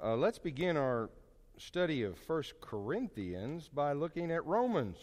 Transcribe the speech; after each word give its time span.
Uh, 0.00 0.14
let's 0.14 0.38
begin 0.38 0.76
our 0.76 1.10
study 1.56 2.04
of 2.04 2.16
First 2.16 2.60
Corinthians 2.60 3.68
by 3.68 3.94
looking 3.94 4.30
at 4.30 4.46
Romans. 4.46 4.96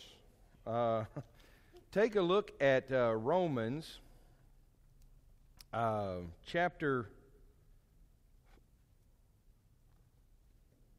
Uh, 0.65 1.03
take 1.91 2.15
a 2.15 2.21
look 2.21 2.53
at 2.61 2.89
uh, 2.93 3.13
Romans 3.13 3.99
uh, 5.73 6.19
chapter 6.46 7.10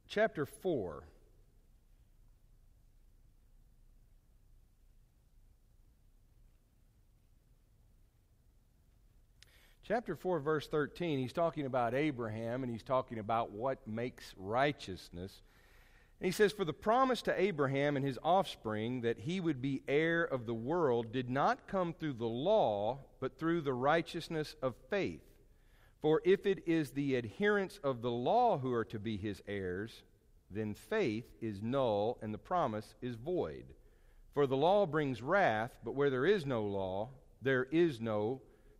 chapter 0.07 0.45
4. 0.45 1.03
Chapter 9.87 10.17
4, 10.17 10.41
verse 10.41 10.67
13, 10.67 11.21
he's 11.21 11.33
talking 11.33 11.65
about 11.65 11.95
Abraham 11.95 12.65
and 12.65 12.73
he's 12.73 12.83
talking 12.83 13.21
about 13.21 13.53
what 13.53 13.87
makes 13.87 14.35
righteousness. 14.37 15.43
And 16.19 16.27
he 16.27 16.33
says, 16.33 16.51
For 16.51 16.65
the 16.65 16.73
promise 16.73 17.23
to 17.23 17.41
Abraham 17.41 17.97
and 17.97 18.05
his 18.05 18.19
offspring 18.25 19.03
that 19.03 19.21
he 19.21 19.39
would 19.39 19.63
be 19.63 19.85
heir 19.87 20.25
of 20.25 20.45
the 20.45 20.55
world 20.55 21.13
did 21.13 21.31
not 21.31 21.69
come 21.69 21.93
through 21.93 22.15
the 22.15 22.27
law, 22.27 22.99
but 23.21 23.39
through 23.39 23.61
the 23.61 23.75
righteousness 23.75 24.57
of 24.61 24.75
faith. 24.91 25.23
For 26.03 26.21
if 26.25 26.47
it 26.47 26.65
is 26.67 26.91
the 26.91 27.17
adherents 27.17 27.79
of 27.85 28.03
the 28.03 28.11
law 28.11 28.59
who 28.59 28.73
are 28.73 28.85
to 28.87 28.99
be 28.99 29.17
his 29.17 29.41
heirs, 29.47 30.03
then 30.51 30.75
faith 30.75 31.27
is 31.41 31.63
null 31.63 32.19
and 32.21 32.35
the 32.35 32.39
promise 32.39 32.97
is 33.01 33.15
void. 33.15 33.67
For 34.35 34.49
the 34.49 34.57
law 34.57 34.85
brings 34.85 35.23
wrath, 35.23 35.77
but 35.85 35.95
where 35.95 36.11
there 36.11 36.27
is 36.27 36.45
no 36.45 36.65
law, 36.65 37.11
there 37.41 37.69
is 37.71 38.01
no 38.01 38.41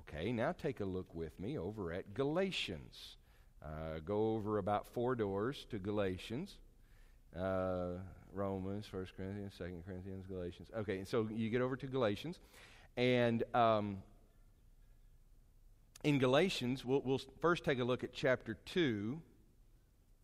Okay, 0.00 0.32
now 0.32 0.52
take 0.52 0.80
a 0.80 0.84
look 0.84 1.14
with 1.14 1.38
me 1.38 1.58
over 1.58 1.92
at 1.92 2.14
Galatians. 2.14 3.16
Uh, 3.64 4.00
go 4.04 4.34
over 4.34 4.58
about 4.58 4.86
four 4.88 5.14
doors 5.14 5.66
to 5.70 5.78
Galatians. 5.78 6.56
Uh, 7.38 7.98
Romans, 8.34 8.86
First 8.86 9.16
Corinthians, 9.16 9.54
Second 9.56 9.84
Corinthians, 9.86 10.26
Galatians. 10.26 10.68
Okay, 10.78 11.04
so 11.04 11.28
you 11.30 11.50
get 11.50 11.60
over 11.60 11.76
to 11.76 11.86
Galatians, 11.86 12.38
and 12.96 13.42
um, 13.54 13.98
in 16.04 16.18
Galatians, 16.18 16.84
we'll, 16.84 17.00
we'll 17.02 17.20
first 17.40 17.64
take 17.64 17.78
a 17.78 17.84
look 17.84 18.04
at 18.04 18.12
chapter 18.12 18.56
2, 18.66 19.20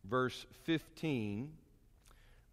verse 0.03 0.45
15. 0.63 1.51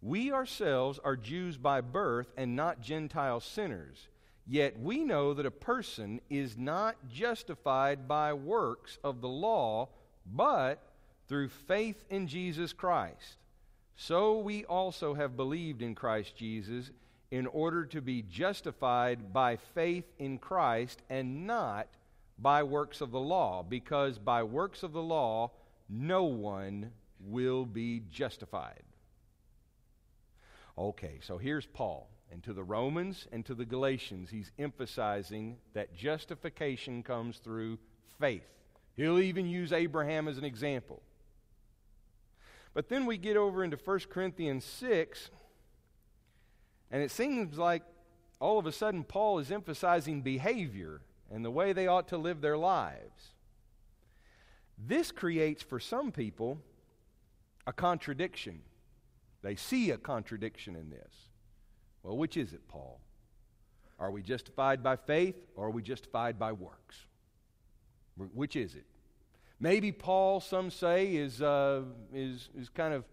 We 0.01 0.31
ourselves 0.31 0.99
are 1.03 1.15
Jews 1.15 1.57
by 1.57 1.81
birth 1.81 2.31
and 2.37 2.55
not 2.55 2.81
Gentile 2.81 3.39
sinners. 3.39 4.07
Yet 4.47 4.79
we 4.79 5.03
know 5.03 5.33
that 5.33 5.45
a 5.45 5.51
person 5.51 6.21
is 6.29 6.57
not 6.57 6.95
justified 7.09 8.07
by 8.07 8.33
works 8.33 8.97
of 9.03 9.19
the 9.19 9.27
law, 9.27 9.89
but 10.25 10.81
through 11.27 11.49
faith 11.49 12.05
in 12.09 12.27
Jesus 12.27 12.71
Christ. 12.71 13.35
So 13.97 14.37
we 14.37 14.63
also 14.65 15.13
have 15.15 15.35
believed 15.35 15.81
in 15.81 15.95
Christ 15.95 16.35
Jesus 16.35 16.91
in 17.29 17.45
order 17.47 17.83
to 17.87 18.01
be 18.01 18.21
justified 18.21 19.33
by 19.33 19.57
faith 19.57 20.05
in 20.17 20.37
Christ 20.37 21.01
and 21.09 21.45
not 21.45 21.87
by 22.39 22.63
works 22.63 23.01
of 23.01 23.11
the 23.11 23.19
law, 23.19 23.63
because 23.67 24.17
by 24.17 24.43
works 24.43 24.83
of 24.83 24.93
the 24.93 25.01
law 25.01 25.51
no 25.89 26.23
one 26.23 26.91
will 27.19 27.65
be 27.65 28.03
justified. 28.11 28.83
Okay, 30.77 31.17
so 31.21 31.37
here's 31.37 31.65
Paul. 31.65 32.07
And 32.31 32.43
to 32.43 32.53
the 32.53 32.63
Romans 32.63 33.27
and 33.31 33.45
to 33.45 33.55
the 33.55 33.65
Galatians, 33.65 34.29
he's 34.29 34.51
emphasizing 34.59 35.57
that 35.73 35.95
justification 35.95 37.01
comes 37.03 37.37
through 37.37 37.79
faith. 38.19 38.45
He'll 38.95 39.19
even 39.19 39.47
use 39.47 39.71
Abraham 39.71 40.27
as 40.27 40.37
an 40.37 40.43
example. 40.43 41.01
But 42.73 42.89
then 42.89 43.05
we 43.05 43.17
get 43.17 43.37
over 43.37 43.63
into 43.63 43.77
1 43.77 43.99
Corinthians 44.09 44.65
6, 44.65 45.29
and 46.91 47.01
it 47.01 47.11
seems 47.11 47.57
like 47.57 47.83
all 48.39 48.59
of 48.59 48.65
a 48.65 48.71
sudden 48.71 49.03
Paul 49.03 49.39
is 49.39 49.51
emphasizing 49.51 50.21
behavior 50.21 51.01
and 51.31 51.43
the 51.43 51.51
way 51.51 51.73
they 51.73 51.87
ought 51.87 52.07
to 52.09 52.17
live 52.17 52.41
their 52.41 52.57
lives. 52.57 53.33
This 54.77 55.11
creates 55.11 55.63
for 55.63 55.79
some 55.79 56.11
people 56.11 56.61
a 57.65 57.73
contradiction. 57.73 58.61
They 59.41 59.55
see 59.55 59.91
a 59.91 59.97
contradiction 59.97 60.75
in 60.75 60.89
this. 60.89 61.26
Well, 62.07 62.15
which 62.15 62.37
is 62.37 62.53
it, 62.53 62.65
Paul? 62.69 63.01
Are 63.99 64.11
we 64.11 64.21
justified 64.21 64.81
by 64.81 64.95
faith 64.95 65.35
or 65.57 65.65
are 65.65 65.71
we 65.71 65.81
justified 65.81 66.39
by 66.39 66.53
works? 66.53 66.95
Which 68.33 68.55
is 68.55 68.75
it? 68.75 68.85
Maybe 69.59 69.91
Paul, 69.91 70.39
some 70.39 70.71
say, 70.71 71.17
is, 71.17 71.41
uh, 71.41 71.81
is, 72.13 72.47
is 72.57 72.69
kind 72.69 72.93
of 72.93 73.03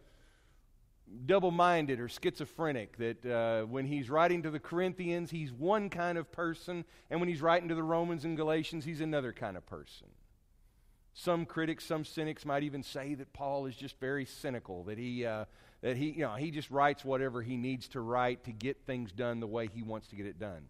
double 1.26 1.50
minded 1.50 1.98
or 1.98 2.08
schizophrenic, 2.08 2.96
that 2.98 3.26
uh, 3.26 3.66
when 3.66 3.84
he's 3.84 4.08
writing 4.08 4.44
to 4.44 4.50
the 4.50 4.60
Corinthians, 4.60 5.32
he's 5.32 5.52
one 5.52 5.90
kind 5.90 6.16
of 6.16 6.30
person, 6.30 6.84
and 7.10 7.18
when 7.18 7.28
he's 7.28 7.42
writing 7.42 7.68
to 7.70 7.74
the 7.74 7.82
Romans 7.82 8.24
and 8.24 8.36
Galatians, 8.36 8.84
he's 8.84 9.00
another 9.00 9.32
kind 9.32 9.56
of 9.56 9.66
person. 9.66 10.06
Some 11.14 11.46
critics, 11.46 11.84
some 11.84 12.04
cynics 12.04 12.44
might 12.44 12.62
even 12.62 12.84
say 12.84 13.14
that 13.14 13.32
Paul 13.32 13.66
is 13.66 13.74
just 13.74 13.98
very 13.98 14.24
cynical, 14.24 14.84
that 14.84 14.98
he, 14.98 15.26
uh, 15.26 15.46
that 15.84 15.98
he, 15.98 16.12
you 16.12 16.22
know, 16.22 16.34
he 16.34 16.50
just 16.50 16.70
writes 16.70 17.04
whatever 17.04 17.42
he 17.42 17.58
needs 17.58 17.88
to 17.88 18.00
write 18.00 18.42
to 18.44 18.52
get 18.52 18.86
things 18.86 19.12
done 19.12 19.38
the 19.38 19.46
way 19.46 19.68
he 19.68 19.82
wants 19.82 20.08
to 20.08 20.16
get 20.16 20.24
it 20.24 20.38
done. 20.40 20.62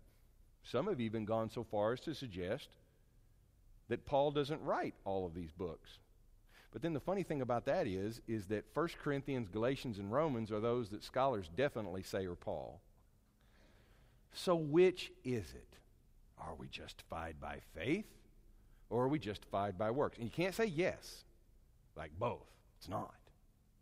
Some 0.65 0.89
have 0.89 1.01
even 1.01 1.25
gone 1.25 1.51
so 1.51 1.63
far 1.63 1.93
as 1.93 2.01
to 2.01 2.17
suggest 2.17 2.69
that 3.89 4.07
Paul 4.07 4.33
doesn't 4.33 4.61
write 4.65 4.95
all 5.05 5.25
of 5.25 5.33
these 5.33 5.53
books. 5.53 5.99
But 6.73 6.83
then 6.83 6.95
the 6.95 7.01
funny 7.01 7.23
thing 7.23 7.43
about 7.43 7.67
that 7.67 7.87
is, 7.87 8.23
is 8.27 8.47
that 8.47 8.65
1 8.75 8.89
Corinthians, 9.05 9.49
Galatians, 9.49 10.01
and 10.01 10.11
Romans 10.11 10.51
are 10.51 10.59
those 10.59 10.89
that 10.89 11.05
scholars 11.05 11.49
definitely 11.57 12.03
say 12.03 12.27
are 12.27 12.35
Paul. 12.35 12.81
So 14.33 14.57
which 14.57 15.13
is 15.23 15.53
it? 15.55 15.77
Are 16.41 16.57
we 16.59 16.67
justified 16.67 17.37
by 17.41 17.59
faith 17.73 18.09
or 18.91 19.05
are 19.05 19.09
we 19.09 19.21
justified 19.21 19.79
by 19.79 19.93
works? 19.93 20.19
And 20.19 20.27
you 20.27 20.33
can't 20.33 20.57
say 20.57 20.67
yes, 20.67 21.23
like 21.97 22.11
both. 22.19 22.49
It's 22.81 22.89
not. 22.89 23.15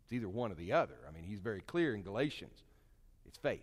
It's 0.03 0.13
either 0.13 0.29
one 0.29 0.51
or 0.51 0.55
the 0.55 0.73
other. 0.73 0.95
I 1.07 1.11
mean, 1.11 1.23
he's 1.23 1.39
very 1.39 1.61
clear 1.61 1.95
in 1.95 2.03
Galatians. 2.03 2.63
It's 3.25 3.37
faith. 3.37 3.61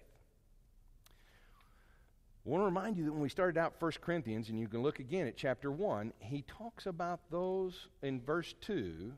I 2.44 2.48
want 2.48 2.62
to 2.62 2.64
remind 2.64 2.96
you 2.96 3.04
that 3.04 3.12
when 3.12 3.20
we 3.20 3.28
started 3.28 3.58
out 3.58 3.74
1 3.78 3.92
Corinthians, 4.00 4.48
and 4.48 4.58
you 4.58 4.66
can 4.66 4.82
look 4.82 4.98
again 4.98 5.26
at 5.26 5.36
chapter 5.36 5.70
1, 5.70 6.12
he 6.20 6.42
talks 6.42 6.86
about 6.86 7.20
those 7.30 7.88
in 8.02 8.20
verse 8.22 8.54
2, 8.62 9.12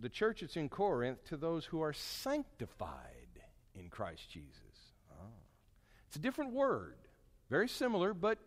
the 0.00 0.08
church 0.08 0.40
that's 0.40 0.56
in 0.56 0.68
Corinth, 0.68 1.24
to 1.24 1.36
those 1.36 1.64
who 1.64 1.80
are 1.82 1.92
sanctified 1.92 3.40
in 3.74 3.88
Christ 3.88 4.30
Jesus. 4.30 4.94
Oh. 5.10 5.32
It's 6.06 6.16
a 6.16 6.20
different 6.20 6.52
word. 6.52 6.94
Very 7.50 7.68
similar, 7.68 8.14
but 8.14 8.38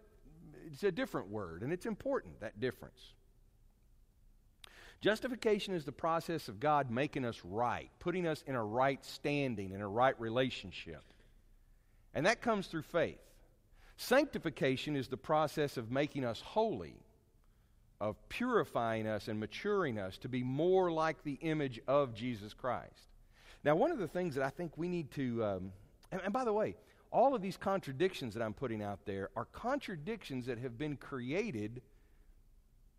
it's 0.65 0.83
a 0.83 0.91
different 0.91 1.29
word, 1.29 1.61
and 1.61 1.73
it's 1.73 1.85
important, 1.85 2.39
that 2.39 2.59
difference. 2.61 3.13
Justification 4.99 5.75
is 5.75 5.85
the 5.85 5.91
process 5.91 6.47
of 6.47 6.59
God 6.59 6.89
making 6.89 7.23
us 7.23 7.41
right, 7.43 7.89
putting 7.99 8.27
us 8.27 8.43
in 8.47 8.55
a 8.55 8.63
right 8.63 9.03
standing, 9.05 9.71
in 9.71 9.81
a 9.81 9.87
right 9.87 10.19
relationship. 10.19 11.03
And 12.13 12.25
that 12.25 12.41
comes 12.41 12.67
through 12.67 12.81
faith. 12.81 13.19
Sanctification 13.97 14.95
is 14.95 15.07
the 15.07 15.17
process 15.17 15.77
of 15.77 15.91
making 15.91 16.25
us 16.25 16.41
holy, 16.41 16.95
of 17.99 18.15
purifying 18.29 19.07
us 19.07 19.27
and 19.27 19.39
maturing 19.39 19.99
us 19.99 20.17
to 20.19 20.29
be 20.29 20.43
more 20.43 20.91
like 20.91 21.23
the 21.23 21.37
image 21.41 21.79
of 21.87 22.15
Jesus 22.15 22.53
Christ. 22.53 23.11
Now, 23.63 23.75
one 23.75 23.91
of 23.91 23.99
the 23.99 24.07
things 24.07 24.35
that 24.35 24.43
I 24.43 24.49
think 24.49 24.77
we 24.77 24.87
need 24.87 25.11
to, 25.11 25.43
um, 25.43 25.71
and, 26.11 26.21
and 26.23 26.33
by 26.33 26.43
the 26.43 26.53
way, 26.53 26.75
all 27.11 27.35
of 27.35 27.41
these 27.41 27.57
contradictions 27.57 28.33
that 28.33 28.43
I'm 28.43 28.53
putting 28.53 28.81
out 28.81 29.05
there 29.05 29.29
are 29.35 29.45
contradictions 29.45 30.47
that 30.47 30.59
have 30.59 30.77
been 30.77 30.97
created 30.97 31.81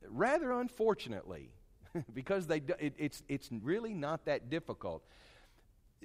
rather 0.08 0.52
unfortunately 0.52 1.50
because 2.14 2.46
they, 2.46 2.62
it, 2.78 2.94
it's, 2.98 3.22
it's 3.28 3.48
really 3.62 3.94
not 3.94 4.24
that 4.26 4.50
difficult. 4.50 5.02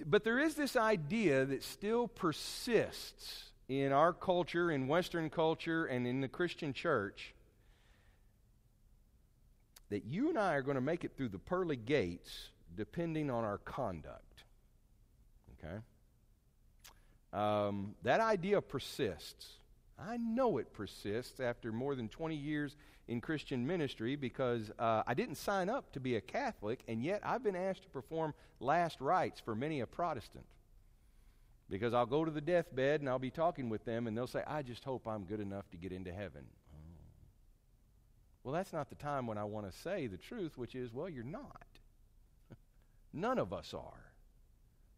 But 0.06 0.24
there 0.24 0.39
is 0.39 0.56
this 0.56 0.75
idea 0.75 1.45
that 1.45 1.63
still 1.63 2.07
persists 2.07 3.51
in 3.68 3.91
our 3.91 4.13
culture, 4.13 4.71
in 4.71 4.88
Western 4.88 5.30
culture, 5.30 5.85
and 5.85 6.07
in 6.07 6.21
the 6.21 6.27
Christian 6.27 6.74
church 6.74 7.33
that 9.89 10.06
you 10.06 10.30
and 10.30 10.39
I 10.39 10.56
are 10.56 10.63
going 10.63 10.75
to 10.75 10.81
make 10.81 11.03
it 11.03 11.12
through 11.15 11.30
the 11.30 11.39
pearly 11.39 11.75
gates 11.75 12.50
depending 12.75 13.30
on 13.30 13.44
our 13.44 13.59
conduct. 13.59 14.44
Okay? 15.59 15.77
Um, 17.31 17.95
that 18.03 18.19
idea 18.19 18.62
persists. 18.62 19.50
I 20.00 20.18
know 20.18 20.57
it 20.57 20.74
persists 20.74 21.39
after 21.39 21.71
more 21.71 21.95
than 21.95 22.09
20 22.09 22.35
years 22.35 22.75
in 23.08 23.20
Christian 23.22 23.68
ministry 23.68 24.16
because 24.16 24.72
uh, 24.80 25.04
I 25.06 25.14
didn't 25.14 25.36
sign 25.36 25.70
up 25.70 25.92
to 25.94 26.00
be 26.00 26.16
a 26.16 26.22
Catholic, 26.22 26.82
and 26.88 27.04
yet 27.04 27.22
I've 27.24 27.44
been 27.44 27.56
asked 27.56 27.84
to 27.84 27.90
perform 27.90 28.34
last 28.60 29.02
rites 29.02 29.40
for 29.40 29.56
many 29.56 29.82
a 29.82 29.88
Protestant. 29.88 30.46
Because 31.70 31.94
I'll 31.94 32.06
go 32.06 32.24
to 32.24 32.32
the 32.32 32.42
deathbed 32.42 33.02
and 33.02 33.10
I'll 33.10 33.20
be 33.20 33.32
talking 33.32 33.70
with 33.70 33.84
them, 33.86 34.08
and 34.08 34.16
they'll 34.16 34.28
say, 34.28 34.44
I 34.46 34.62
just 34.62 34.84
hope 34.84 35.08
I'm 35.08 35.24
good 35.24 35.40
enough 35.40 35.70
to 35.72 35.78
get 35.78 35.92
into 35.92 36.14
heaven. 36.14 36.46
Oh. 36.74 36.78
Well, 38.44 38.54
that's 38.54 38.74
not 38.74 38.90
the 38.90 38.96
time 38.96 39.28
when 39.28 39.38
I 39.38 39.44
want 39.44 39.70
to 39.70 39.78
say 39.80 40.08
the 40.08 40.18
truth, 40.18 40.58
which 40.58 40.76
is, 40.76 40.94
well, 40.94 41.10
you're 41.10 41.24
not. 41.24 41.66
None 43.14 43.40
of 43.40 43.54
us 43.54 43.74
are. 43.74 44.12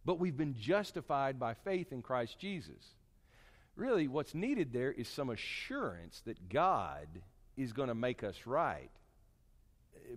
But 0.04 0.20
we've 0.20 0.38
been 0.38 0.56
justified 0.60 1.40
by 1.40 1.56
faith 1.56 1.92
in 1.92 2.04
Christ 2.04 2.38
Jesus. 2.38 2.94
Really, 3.76 4.08
what's 4.08 4.36
needed 4.36 4.72
there 4.72 4.92
is 4.92 5.08
some 5.08 5.30
assurance 5.30 6.22
that 6.26 6.50
God 6.50 7.08
is 7.58 7.74
going 7.74 7.90
to 7.90 7.96
make 7.96 8.24
us 8.24 8.36
right. 8.46 8.90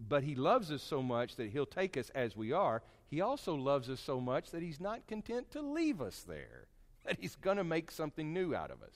But 0.08 0.22
He 0.22 0.34
loves 0.34 0.70
us 0.70 0.82
so 0.82 1.02
much 1.02 1.36
that 1.36 1.50
He'll 1.50 1.66
take 1.66 1.96
us 1.96 2.10
as 2.14 2.36
we 2.36 2.52
are. 2.52 2.82
He 3.10 3.20
also 3.20 3.54
loves 3.54 3.88
us 3.88 4.00
so 4.00 4.20
much 4.20 4.50
that 4.50 4.62
He's 4.62 4.80
not 4.80 5.06
content 5.06 5.50
to 5.52 5.62
leave 5.62 6.00
us 6.00 6.24
there, 6.26 6.66
that 7.06 7.18
He's 7.20 7.36
going 7.36 7.56
to 7.56 7.64
make 7.64 7.90
something 7.90 8.32
new 8.32 8.54
out 8.54 8.70
of 8.70 8.82
us. 8.82 8.94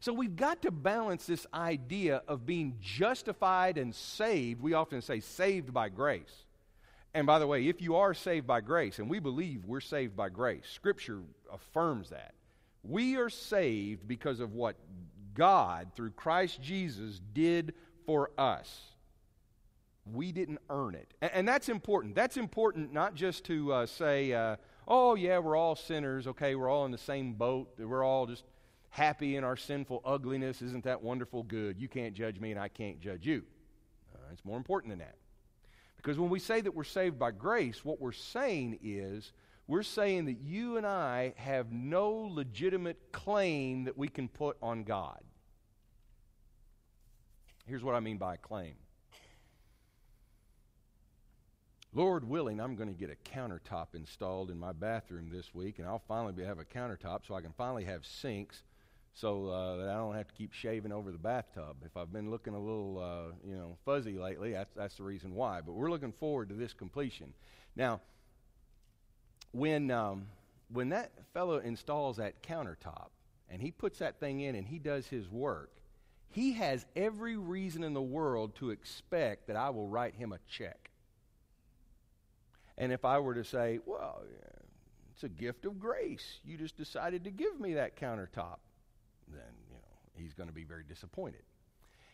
So 0.00 0.12
we've 0.12 0.36
got 0.36 0.62
to 0.62 0.70
balance 0.70 1.26
this 1.26 1.46
idea 1.52 2.22
of 2.28 2.46
being 2.46 2.76
justified 2.80 3.78
and 3.78 3.92
saved. 3.94 4.62
We 4.62 4.74
often 4.74 5.02
say 5.02 5.20
saved 5.20 5.74
by 5.74 5.88
grace. 5.88 6.44
And 7.14 7.26
by 7.26 7.38
the 7.38 7.46
way, 7.46 7.66
if 7.66 7.82
you 7.82 7.96
are 7.96 8.14
saved 8.14 8.46
by 8.46 8.60
grace, 8.60 8.98
and 8.98 9.10
we 9.10 9.18
believe 9.18 9.64
we're 9.64 9.80
saved 9.80 10.14
by 10.14 10.28
grace, 10.28 10.64
Scripture 10.72 11.22
affirms 11.52 12.10
that. 12.10 12.34
We 12.84 13.16
are 13.16 13.30
saved 13.30 14.06
because 14.06 14.38
of 14.38 14.52
what 14.52 14.76
God, 15.38 15.92
through 15.94 16.10
Christ 16.10 16.60
Jesus, 16.60 17.20
did 17.32 17.72
for 18.04 18.30
us. 18.36 18.80
We 20.04 20.32
didn't 20.32 20.58
earn 20.68 20.94
it. 20.94 21.14
And, 21.22 21.30
and 21.32 21.48
that's 21.48 21.68
important. 21.68 22.14
That's 22.14 22.36
important 22.36 22.92
not 22.92 23.14
just 23.14 23.44
to 23.44 23.72
uh, 23.72 23.86
say, 23.86 24.32
uh, 24.32 24.56
oh, 24.88 25.14
yeah, 25.14 25.38
we're 25.38 25.56
all 25.56 25.76
sinners. 25.76 26.26
Okay, 26.26 26.56
we're 26.56 26.68
all 26.68 26.84
in 26.84 26.90
the 26.90 26.98
same 26.98 27.34
boat. 27.34 27.70
We're 27.78 28.04
all 28.04 28.26
just 28.26 28.42
happy 28.90 29.36
in 29.36 29.44
our 29.44 29.56
sinful 29.56 30.02
ugliness. 30.04 30.60
Isn't 30.60 30.84
that 30.84 31.02
wonderful? 31.02 31.44
Good. 31.44 31.78
You 31.78 31.88
can't 31.88 32.14
judge 32.14 32.40
me, 32.40 32.50
and 32.50 32.60
I 32.60 32.68
can't 32.68 33.00
judge 33.00 33.24
you. 33.24 33.44
Uh, 34.14 34.18
it's 34.32 34.44
more 34.44 34.56
important 34.56 34.90
than 34.90 34.98
that. 34.98 35.16
Because 35.96 36.18
when 36.18 36.30
we 36.30 36.40
say 36.40 36.60
that 36.60 36.74
we're 36.74 36.84
saved 36.84 37.18
by 37.18 37.30
grace, 37.30 37.84
what 37.84 38.00
we're 38.00 38.12
saying 38.12 38.78
is 38.82 39.32
we're 39.68 39.82
saying 39.82 40.24
that 40.24 40.38
you 40.40 40.78
and 40.78 40.86
I 40.86 41.34
have 41.36 41.70
no 41.70 42.10
legitimate 42.10 43.12
claim 43.12 43.84
that 43.84 43.98
we 43.98 44.08
can 44.08 44.26
put 44.26 44.56
on 44.62 44.84
God. 44.84 45.20
Here's 47.68 47.84
what 47.84 47.94
I 47.94 48.00
mean 48.00 48.16
by 48.16 48.34
a 48.34 48.38
claim. 48.38 48.72
Lord 51.92 52.26
willing, 52.26 52.60
I'm 52.60 52.76
going 52.76 52.88
to 52.88 52.98
get 52.98 53.10
a 53.10 53.30
countertop 53.30 53.88
installed 53.94 54.50
in 54.50 54.58
my 54.58 54.72
bathroom 54.72 55.28
this 55.30 55.54
week, 55.54 55.78
and 55.78 55.86
I'll 55.86 56.02
finally 56.08 56.44
have 56.44 56.58
a 56.58 56.64
countertop 56.64 57.26
so 57.28 57.34
I 57.34 57.42
can 57.42 57.52
finally 57.52 57.84
have 57.84 58.06
sinks 58.06 58.62
so 59.12 59.48
uh, 59.48 59.76
that 59.76 59.88
I 59.90 59.96
don't 59.96 60.14
have 60.14 60.28
to 60.28 60.34
keep 60.34 60.54
shaving 60.54 60.92
over 60.92 61.12
the 61.12 61.18
bathtub. 61.18 61.76
If 61.84 61.94
I've 61.96 62.10
been 62.10 62.30
looking 62.30 62.54
a 62.54 62.58
little, 62.58 62.98
uh, 62.98 63.34
you 63.46 63.54
know, 63.54 63.76
fuzzy 63.84 64.16
lately, 64.16 64.52
that's, 64.52 64.72
that's 64.74 64.94
the 64.96 65.02
reason 65.02 65.34
why. 65.34 65.60
But 65.60 65.72
we're 65.72 65.90
looking 65.90 66.12
forward 66.12 66.48
to 66.48 66.54
this 66.54 66.72
completion. 66.72 67.34
Now, 67.76 68.00
when, 69.52 69.90
um, 69.90 70.26
when 70.72 70.88
that 70.90 71.12
fellow 71.34 71.58
installs 71.58 72.16
that 72.16 72.42
countertop 72.42 73.08
and 73.50 73.60
he 73.60 73.72
puts 73.72 73.98
that 73.98 74.20
thing 74.20 74.40
in 74.40 74.54
and 74.54 74.66
he 74.66 74.78
does 74.78 75.06
his 75.06 75.28
work, 75.28 75.77
he 76.30 76.52
has 76.54 76.86
every 76.94 77.36
reason 77.36 77.82
in 77.82 77.94
the 77.94 78.02
world 78.02 78.54
to 78.56 78.70
expect 78.70 79.46
that 79.46 79.56
I 79.56 79.70
will 79.70 79.88
write 79.88 80.14
him 80.14 80.32
a 80.32 80.38
check. 80.48 80.90
And 82.76 82.92
if 82.92 83.04
I 83.04 83.18
were 83.18 83.34
to 83.34 83.44
say, 83.44 83.80
well, 83.84 84.22
it's 85.12 85.24
a 85.24 85.28
gift 85.28 85.64
of 85.64 85.80
grace, 85.80 86.38
you 86.44 86.56
just 86.56 86.76
decided 86.76 87.24
to 87.24 87.30
give 87.30 87.58
me 87.58 87.74
that 87.74 87.96
countertop, 87.96 88.58
then, 89.26 89.54
you 89.68 89.74
know, 89.74 89.98
he's 90.16 90.34
going 90.34 90.48
to 90.48 90.54
be 90.54 90.64
very 90.64 90.84
disappointed. 90.84 91.42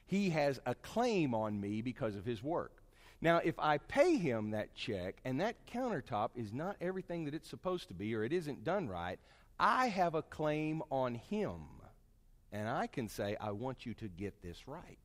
He 0.07 0.31
has 0.31 0.61
a 0.65 0.75
claim 0.75 1.35
on 1.35 1.61
me 1.61 1.83
because 1.83 2.17
of 2.17 2.25
his 2.25 2.43
work. 2.43 2.83
Now, 3.21 3.41
if 3.45 3.59
I 3.59 3.79
pay 3.79 4.17
him 4.17 4.51
that 4.51 4.75
check 4.75 5.17
and 5.25 5.41
that 5.41 5.67
countertop 5.67 6.31
is 6.35 6.53
not 6.53 6.77
everything 6.81 7.25
that 7.25 7.35
it's 7.35 7.49
supposed 7.49 7.89
to 7.89 7.95
be 7.95 8.15
or 8.15 8.23
it 8.23 8.33
isn't 8.33 8.65
done 8.65 8.89
right, 8.89 9.19
I 9.59 9.89
have 9.89 10.15
a 10.15 10.23
claim 10.23 10.83
on 10.91 11.15
him. 11.15 11.61
And 12.55 12.69
I 12.69 12.87
can 12.87 13.09
say, 13.09 13.37
I 13.41 13.51
want 13.51 13.85
you 13.85 13.95
to 13.95 14.07
get 14.07 14.41
this 14.41 14.69
right. 14.69 14.97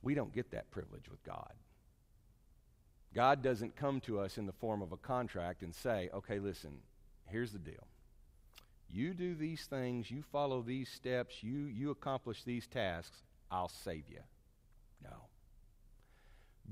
We 0.00 0.14
don't 0.14 0.32
get 0.34 0.52
that 0.52 0.70
privilege 0.70 1.06
with 1.10 1.22
God. 1.22 1.52
God 3.14 3.42
doesn't 3.42 3.76
come 3.76 4.00
to 4.02 4.20
us 4.20 4.38
in 4.38 4.46
the 4.46 4.52
form 4.52 4.80
of 4.80 4.92
a 4.92 4.96
contract 4.96 5.60
and 5.60 5.74
say, 5.74 6.08
okay, 6.14 6.38
listen, 6.38 6.78
here's 7.26 7.52
the 7.52 7.58
deal. 7.58 7.86
You 8.88 9.12
do 9.12 9.34
these 9.34 9.66
things, 9.66 10.10
you 10.10 10.22
follow 10.32 10.62
these 10.62 10.88
steps, 10.88 11.42
you, 11.42 11.66
you 11.66 11.90
accomplish 11.90 12.42
these 12.42 12.66
tasks, 12.66 13.18
I'll 13.50 13.68
save 13.68 14.04
you. 14.08 14.20
No. 15.04 15.16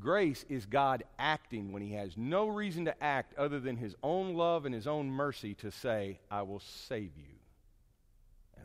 Grace 0.00 0.46
is 0.48 0.64
God 0.64 1.04
acting 1.18 1.72
when 1.72 1.82
he 1.82 1.92
has 1.92 2.16
no 2.16 2.48
reason 2.48 2.86
to 2.86 3.04
act 3.04 3.36
other 3.36 3.60
than 3.60 3.76
his 3.76 3.94
own 4.02 4.32
love 4.34 4.64
and 4.64 4.74
his 4.74 4.86
own 4.86 5.10
mercy 5.10 5.52
to 5.56 5.70
say, 5.70 6.20
I 6.30 6.40
will 6.42 6.60
save 6.60 7.10
you. 7.18 7.38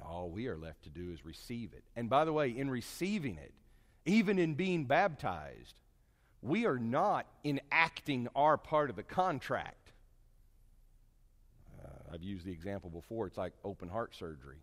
All 0.06 0.30
we 0.30 0.48
are 0.48 0.58
left 0.58 0.84
to 0.84 0.90
do 0.90 1.12
is 1.12 1.26
receive 1.26 1.74
it. 1.74 1.84
And 1.96 2.10
by 2.10 2.26
the 2.26 2.34
way, 2.34 2.50
in 2.50 2.70
receiving 2.70 3.38
it, 3.38 3.54
even 4.06 4.38
in 4.38 4.54
being 4.56 4.86
baptized, 4.86 5.76
we 6.42 6.66
are 6.66 6.78
not 6.78 7.26
enacting 7.46 8.28
our 8.36 8.58
part 8.58 8.90
of 8.90 8.96
the 8.96 9.04
contract. 9.04 9.94
Uh, 11.84 12.14
I've 12.14 12.24
used 12.24 12.46
the 12.46 12.52
example 12.52 12.90
before. 12.90 13.28
It's 13.28 13.38
like 13.38 13.54
open 13.64 13.88
heart 13.88 14.14
surgery. 14.14 14.58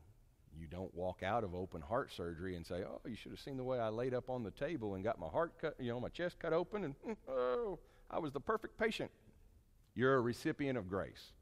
You 0.59 0.67
don't 0.67 0.95
walk 0.95 1.23
out 1.23 1.43
of 1.43 1.55
open 1.55 1.81
heart 1.81 2.13
surgery 2.13 2.55
and 2.55 2.67
say, 2.67 2.85
"Oh, 2.85 3.01
you 3.09 3.17
should 3.17 3.33
have 3.33 3.41
seen 3.41 3.57
the 3.57 3.65
way 3.65 3.79
I 3.79 3.89
laid 3.89 4.13
up 4.13 4.29
on 4.29 4.43
the 4.43 4.51
table 4.51 4.95
and 4.95 5.03
got 5.03 5.19
my 5.19 5.29
heart 5.29 5.55
cut, 5.59 5.75
you 5.81 5.91
know, 5.91 6.01
my 6.01 6.11
chest 6.11 6.39
cut 6.39 6.53
open, 6.53 6.85
and 6.85 6.95
oh, 7.29 7.79
I 8.11 8.19
was 8.19 8.33
the 8.33 8.41
perfect 8.41 8.79
patient." 8.79 9.11
You're 9.95 10.17
a 10.17 10.21
recipient 10.21 10.79
of 10.79 10.89
grace. 10.89 11.33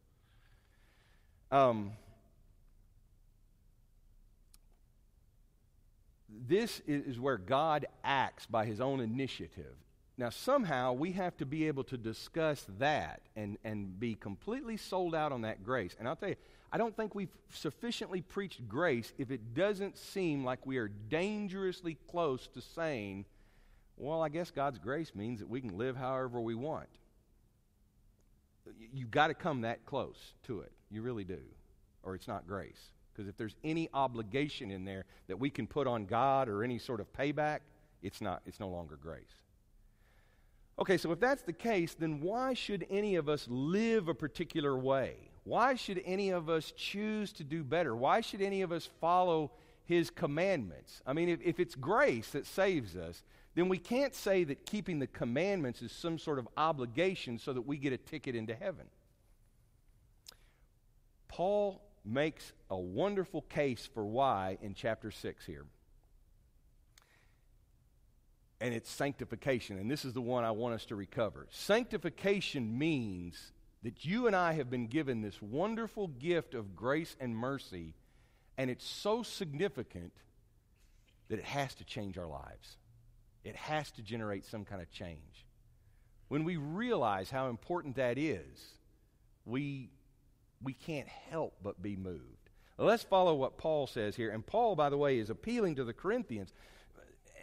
Um, 1.51 1.93
this 6.29 6.83
is 6.87 7.19
where 7.19 7.39
God 7.39 7.87
acts 8.05 8.47
by 8.47 8.67
His 8.67 8.81
own 8.81 9.01
initiative. 9.01 9.75
Now, 10.19 10.31
somehow 10.31 10.95
we 10.95 11.13
have 11.13 11.37
to 11.37 11.47
be 11.47 11.69
able 11.69 11.85
to 11.85 11.97
discuss 11.97 12.67
that 12.79 13.23
and, 13.37 13.57
and 13.63 13.99
be 14.01 14.17
completely 14.17 14.77
sold 14.77 15.15
out 15.15 15.31
on 15.31 15.43
that 15.43 15.63
grace. 15.63 15.95
And 15.99 16.09
I'll 16.09 16.17
tell 16.17 16.31
you, 16.31 16.37
I 16.73 16.77
don't 16.77 16.95
think 16.95 17.15
we've 17.15 17.35
sufficiently 17.53 18.21
preached 18.21 18.69
grace 18.69 19.13
if 19.17 19.31
it 19.31 19.55
doesn't 19.55 19.97
seem 19.97 20.45
like 20.45 20.67
we 20.67 20.77
are 20.79 20.89
dangerously 20.89 21.97
close 22.11 22.49
to 22.49 22.61
saying, 22.61 23.27
well, 23.97 24.21
I 24.23 24.29
guess 24.29 24.51
God's 24.51 24.79
grace 24.79 25.15
means 25.15 25.39
that 25.39 25.49
we 25.49 25.61
can 25.61 25.79
live 25.79 25.97
however 25.97 26.41
we 26.41 26.55
want. 26.55 26.89
You've 28.93 29.11
got 29.11 29.29
to 29.29 29.35
come 29.35 29.63
that 29.63 29.87
close 29.87 30.35
to 30.45 30.61
it. 30.61 30.73
You 30.91 31.03
really 31.03 31.25
do. 31.25 31.41
Or 32.03 32.15
it's 32.15 32.29
not 32.29 32.47
grace. 32.47 32.93
Because 33.19 33.29
if 33.29 33.37
there's 33.37 33.57
any 33.65 33.91
obligation 33.95 34.71
in 34.71 34.85
there 34.85 35.05
that 35.27 35.41
we 35.41 35.51
can 35.51 35.67
put 35.67 35.89
on 35.89 36.05
God 36.05 36.49
or 36.49 36.63
any 36.63 36.79
sort 36.79 37.01
of 37.01 37.13
payback, 37.13 37.59
it's, 38.01 38.21
not, 38.21 38.43
it's 38.47 38.61
no 38.61 38.69
longer 38.69 38.97
grace. 38.97 39.35
Okay, 40.79 40.97
so 40.97 41.11
if 41.11 41.19
that's 41.19 41.43
the 41.43 41.53
case, 41.53 41.95
then 41.95 42.21
why 42.21 42.55
should 42.55 42.87
any 42.89 43.17
of 43.17 43.29
us 43.29 43.45
live 43.51 44.07
a 44.07 44.15
particular 44.15 44.79
way? 44.79 45.17
Why 45.43 45.75
should 45.75 46.01
any 46.05 46.31
of 46.31 46.49
us 46.49 46.73
choose 46.77 47.33
to 47.33 47.43
do 47.43 47.65
better? 47.65 47.97
Why 47.97 48.21
should 48.21 48.41
any 48.41 48.63
of 48.63 48.71
us 48.71 48.89
follow 49.01 49.51
his 49.85 50.11
commandments? 50.11 51.03
I 51.05 51.13
mean, 51.13 51.29
if, 51.29 51.41
if 51.43 51.59
it's 51.59 51.75
grace 51.75 52.31
that 52.31 52.47
saves 52.47 52.95
us, 52.95 53.25
then 53.57 53.69
we 53.69 53.79
can't 53.79 54.15
say 54.15 54.45
that 54.45 54.65
keeping 54.65 55.01
the 55.01 55.09
commandments 55.09 55.83
is 55.83 55.91
some 55.91 56.21
sort 56.21 56.39
of 56.39 56.47
obligation 56.57 57.41
so 57.41 57.53
that 57.53 57.63
we 57.63 57.79
get 57.79 57.93
a 57.93 57.99
ticket 57.99 58.37
into 58.37 58.55
heaven. 58.55 58.87
Paul 61.27 61.83
makes 62.09 62.53
a 62.71 62.79
wonderful 62.79 63.43
case 63.43 63.89
for 63.93 64.05
why 64.05 64.59
in 64.63 64.75
chapter 64.75 65.11
6 65.11 65.45
here. 65.45 65.67
And 68.61 68.75
it's 68.75 68.91
sanctification. 68.91 69.79
And 69.79 69.91
this 69.91 70.05
is 70.05 70.15
the 70.15 70.21
one 70.21 70.45
I 70.45 70.51
want 70.51 70.75
us 70.75 70.87
to 70.87 70.97
recover. 70.97 71.47
Sanctification 71.51 72.79
means 72.79 73.53
that 73.83 74.05
you 74.05 74.27
and 74.27 74.35
I 74.35 74.55
have 74.55 74.71
been 74.71 74.89
given 74.89 75.21
this 75.21 75.41
wonderful 75.41 76.09
gift 76.09 76.55
of 76.55 76.75
grace 76.75 77.15
and 77.21 77.37
mercy, 77.37 77.95
and 78.57 78.71
it's 78.71 78.87
so 78.87 79.23
significant 79.23 80.13
that 81.29 81.39
it 81.39 81.45
has 81.45 81.75
to 81.77 81.85
change 81.85 82.19
our 82.19 82.27
lives. 82.27 82.79
It 83.45 83.55
has 83.55 83.91
to 83.93 84.03
generate 84.03 84.45
some 84.45 84.65
kind 84.65 84.83
of 84.83 84.91
change. 84.91 85.47
When 86.27 86.43
we 86.43 86.57
realize 86.57 87.31
how 87.31 87.49
important 87.49 87.97
that 87.97 88.19
is, 88.19 88.67
we 89.45 89.91
we 90.63 90.73
can't 90.73 91.09
help 91.09 91.55
but 91.63 91.83
be 91.83 91.97
moved. 91.97 92.23
let's 92.79 93.03
follow 93.03 93.35
what 93.35 93.59
Paul 93.59 93.87
says 93.87 94.17
here. 94.17 94.31
And 94.31 94.47
Paul, 94.47 94.77
by 94.77 94.89
the 94.89 94.97
way, 94.97 95.19
is 95.19 95.31
appealing 95.31 95.77
to 95.77 95.85
the 95.85 95.93
Corinthians. 95.93 96.53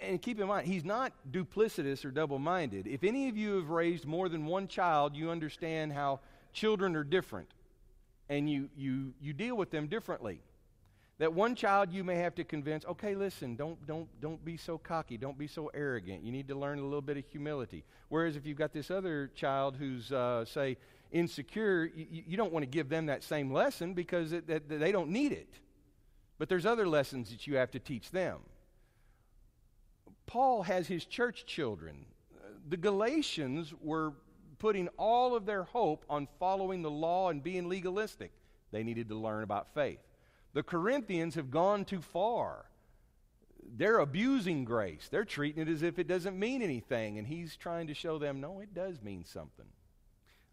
And 0.01 0.21
keep 0.21 0.39
in 0.39 0.47
mind, 0.47 0.67
he's 0.67 0.83
not 0.83 1.13
duplicitous 1.31 2.03
or 2.05 2.11
double 2.11 2.39
minded. 2.39 2.87
If 2.87 3.03
any 3.03 3.29
of 3.29 3.37
you 3.37 3.55
have 3.55 3.69
raised 3.69 4.05
more 4.05 4.29
than 4.29 4.45
one 4.45 4.67
child, 4.67 5.15
you 5.15 5.29
understand 5.29 5.93
how 5.93 6.19
children 6.53 6.95
are 6.95 7.03
different 7.03 7.49
and 8.29 8.49
you, 8.49 8.69
you, 8.75 9.13
you 9.21 9.33
deal 9.33 9.55
with 9.55 9.71
them 9.71 9.87
differently. 9.87 10.41
That 11.17 11.31
one 11.31 11.55
child 11.55 11.93
you 11.93 12.03
may 12.03 12.15
have 12.15 12.35
to 12.35 12.43
convince, 12.43 12.83
okay, 12.85 13.15
listen, 13.15 13.55
don't, 13.55 13.85
don't, 13.87 14.07
don't 14.19 14.43
be 14.43 14.57
so 14.57 14.77
cocky, 14.77 15.17
don't 15.17 15.37
be 15.37 15.47
so 15.47 15.71
arrogant. 15.73 16.23
You 16.23 16.31
need 16.31 16.49
to 16.49 16.55
learn 16.55 16.79
a 16.79 16.83
little 16.83 17.01
bit 17.01 17.15
of 17.15 17.23
humility. 17.29 17.85
Whereas 18.09 18.35
if 18.35 18.45
you've 18.45 18.57
got 18.57 18.73
this 18.73 18.91
other 18.91 19.31
child 19.33 19.77
who's, 19.77 20.11
uh, 20.11 20.43
say, 20.43 20.77
insecure, 21.11 21.85
you, 21.95 22.23
you, 22.27 22.37
don't 22.37 22.51
want 22.51 22.63
to 22.63 22.69
give 22.69 22.89
them 22.89 23.07
that 23.07 23.23
same 23.23 23.51
lesson 23.51 23.93
because 23.93 24.33
it, 24.33 24.47
that, 24.47 24.67
they 24.67 24.91
don't 24.91 25.09
need 25.09 25.31
it. 25.31 25.59
But 26.37 26.49
there's 26.49 26.65
other 26.65 26.87
lessons 26.87 27.29
that 27.31 27.47
you 27.47 27.55
have 27.57 27.71
to 27.71 27.79
teach 27.79 28.11
them. 28.11 28.39
Paul 30.25 30.63
has 30.63 30.87
his 30.87 31.05
church 31.05 31.45
children. 31.45 32.05
The 32.67 32.77
Galatians 32.77 33.73
were 33.81 34.13
putting 34.57 34.87
all 34.97 35.35
of 35.35 35.45
their 35.45 35.63
hope 35.63 36.05
on 36.09 36.27
following 36.39 36.81
the 36.81 36.91
law 36.91 37.29
and 37.29 37.43
being 37.43 37.69
legalistic. 37.69 38.31
They 38.71 38.83
needed 38.83 39.09
to 39.09 39.15
learn 39.15 39.43
about 39.43 39.73
faith. 39.73 39.99
The 40.53 40.63
Corinthians 40.63 41.35
have 41.35 41.51
gone 41.51 41.85
too 41.85 42.01
far. 42.01 42.65
They're 43.77 43.99
abusing 43.99 44.65
grace. 44.65 45.07
They're 45.09 45.25
treating 45.25 45.61
it 45.61 45.69
as 45.69 45.83
if 45.83 45.99
it 45.99 46.07
doesn't 46.07 46.37
mean 46.37 46.61
anything. 46.61 47.17
And 47.17 47.27
he's 47.27 47.55
trying 47.55 47.87
to 47.87 47.93
show 47.93 48.17
them, 48.17 48.41
no, 48.41 48.59
it 48.59 48.73
does 48.73 49.01
mean 49.01 49.25
something. 49.25 49.65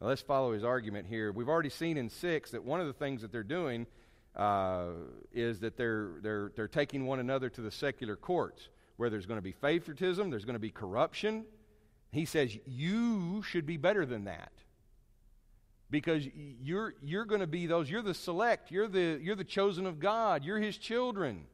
Now, 0.03 0.09
let's 0.09 0.23
follow 0.23 0.53
his 0.53 0.65
argument 0.65 1.07
here. 1.07 1.31
We've 1.31 1.49
already 1.49 1.69
seen 1.69 1.97
in 1.97 2.11
6 2.11 2.51
that 2.51 2.65
one 2.65 2.81
of 2.81 2.89
the 2.89 2.93
things 2.93 3.23
that 3.23 3.31
they're 3.31 3.45
doing 3.45 3.87
uh, 4.35 4.87
is 5.33 5.61
that 5.61 5.77
they're, 5.77 6.15
they're, 6.23 6.51
they're 6.57 6.67
taking 6.67 7.07
one 7.07 7.21
another 7.21 7.49
to 7.51 7.61
the 7.61 7.71
secular 7.71 8.17
courts 8.17 8.69
where 8.97 9.11
there's 9.11 9.27
going 9.27 9.39
to 9.39 9.43
be 9.43 9.53
favoritism, 9.53 10.29
there's 10.29 10.45
going 10.45 10.55
to 10.55 10.61
be 10.61 10.71
corruption. 10.71 11.45
He 12.11 12.25
says, 12.25 12.57
You 12.67 13.43
should 13.45 13.65
be 13.65 13.77
better 13.77 14.05
than 14.05 14.25
that 14.25 14.51
because 15.89 16.27
you're, 16.61 16.95
you're 17.01 17.25
going 17.25 17.41
to 17.41 17.47
be 17.47 17.67
those, 17.67 17.89
you're 17.89 18.03
the 18.03 18.15
select, 18.15 18.73
you're 18.73 18.89
the, 18.89 19.21
you're 19.23 19.37
the 19.37 19.45
chosen 19.45 19.87
of 19.87 20.01
God, 20.01 20.45
you're 20.45 20.59
His 20.59 20.79
children. 20.79 21.45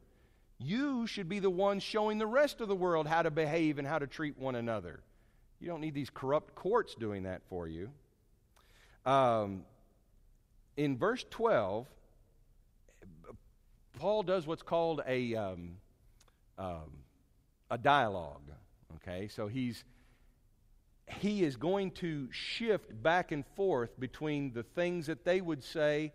You 0.57 1.05
should 1.05 1.29
be 1.29 1.37
the 1.37 1.51
ones 1.51 1.83
showing 1.83 2.17
the 2.17 2.27
rest 2.27 2.61
of 2.61 2.67
the 2.67 2.75
world 2.75 3.05
how 3.05 3.21
to 3.21 3.29
behave 3.29 3.77
and 3.77 3.87
how 3.87 3.99
to 3.99 4.07
treat 4.07 4.39
one 4.39 4.55
another. 4.55 5.01
You 5.59 5.67
don't 5.67 5.81
need 5.81 5.93
these 5.93 6.09
corrupt 6.09 6.55
courts 6.55 6.95
doing 6.95 7.23
that 7.23 7.43
for 7.47 7.67
you. 7.67 7.91
Um, 9.05 9.63
in 10.77 10.97
verse 10.97 11.25
12, 11.29 11.87
Paul 13.97 14.23
does 14.23 14.47
what's 14.47 14.61
called 14.61 15.01
a, 15.07 15.35
um, 15.35 15.77
um, 16.57 17.03
a 17.69 17.77
dialogue. 17.77 18.51
Okay, 18.95 19.27
so 19.27 19.47
he's 19.47 19.83
he 21.17 21.43
is 21.43 21.55
going 21.55 21.91
to 21.91 22.31
shift 22.31 23.01
back 23.01 23.31
and 23.31 23.43
forth 23.55 23.99
between 23.99 24.53
the 24.53 24.63
things 24.63 25.07
that 25.07 25.25
they 25.25 25.41
would 25.41 25.63
say 25.63 26.13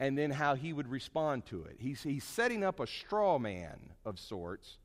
and 0.00 0.16
then 0.16 0.30
how 0.30 0.54
he 0.54 0.72
would 0.72 0.88
respond 0.88 1.44
to 1.46 1.64
it. 1.64 1.76
He's, 1.78 2.02
he's 2.02 2.24
setting 2.24 2.62
up 2.62 2.78
a 2.80 2.86
straw 2.86 3.38
man 3.38 3.78
of 4.04 4.18
sorts 4.18 4.78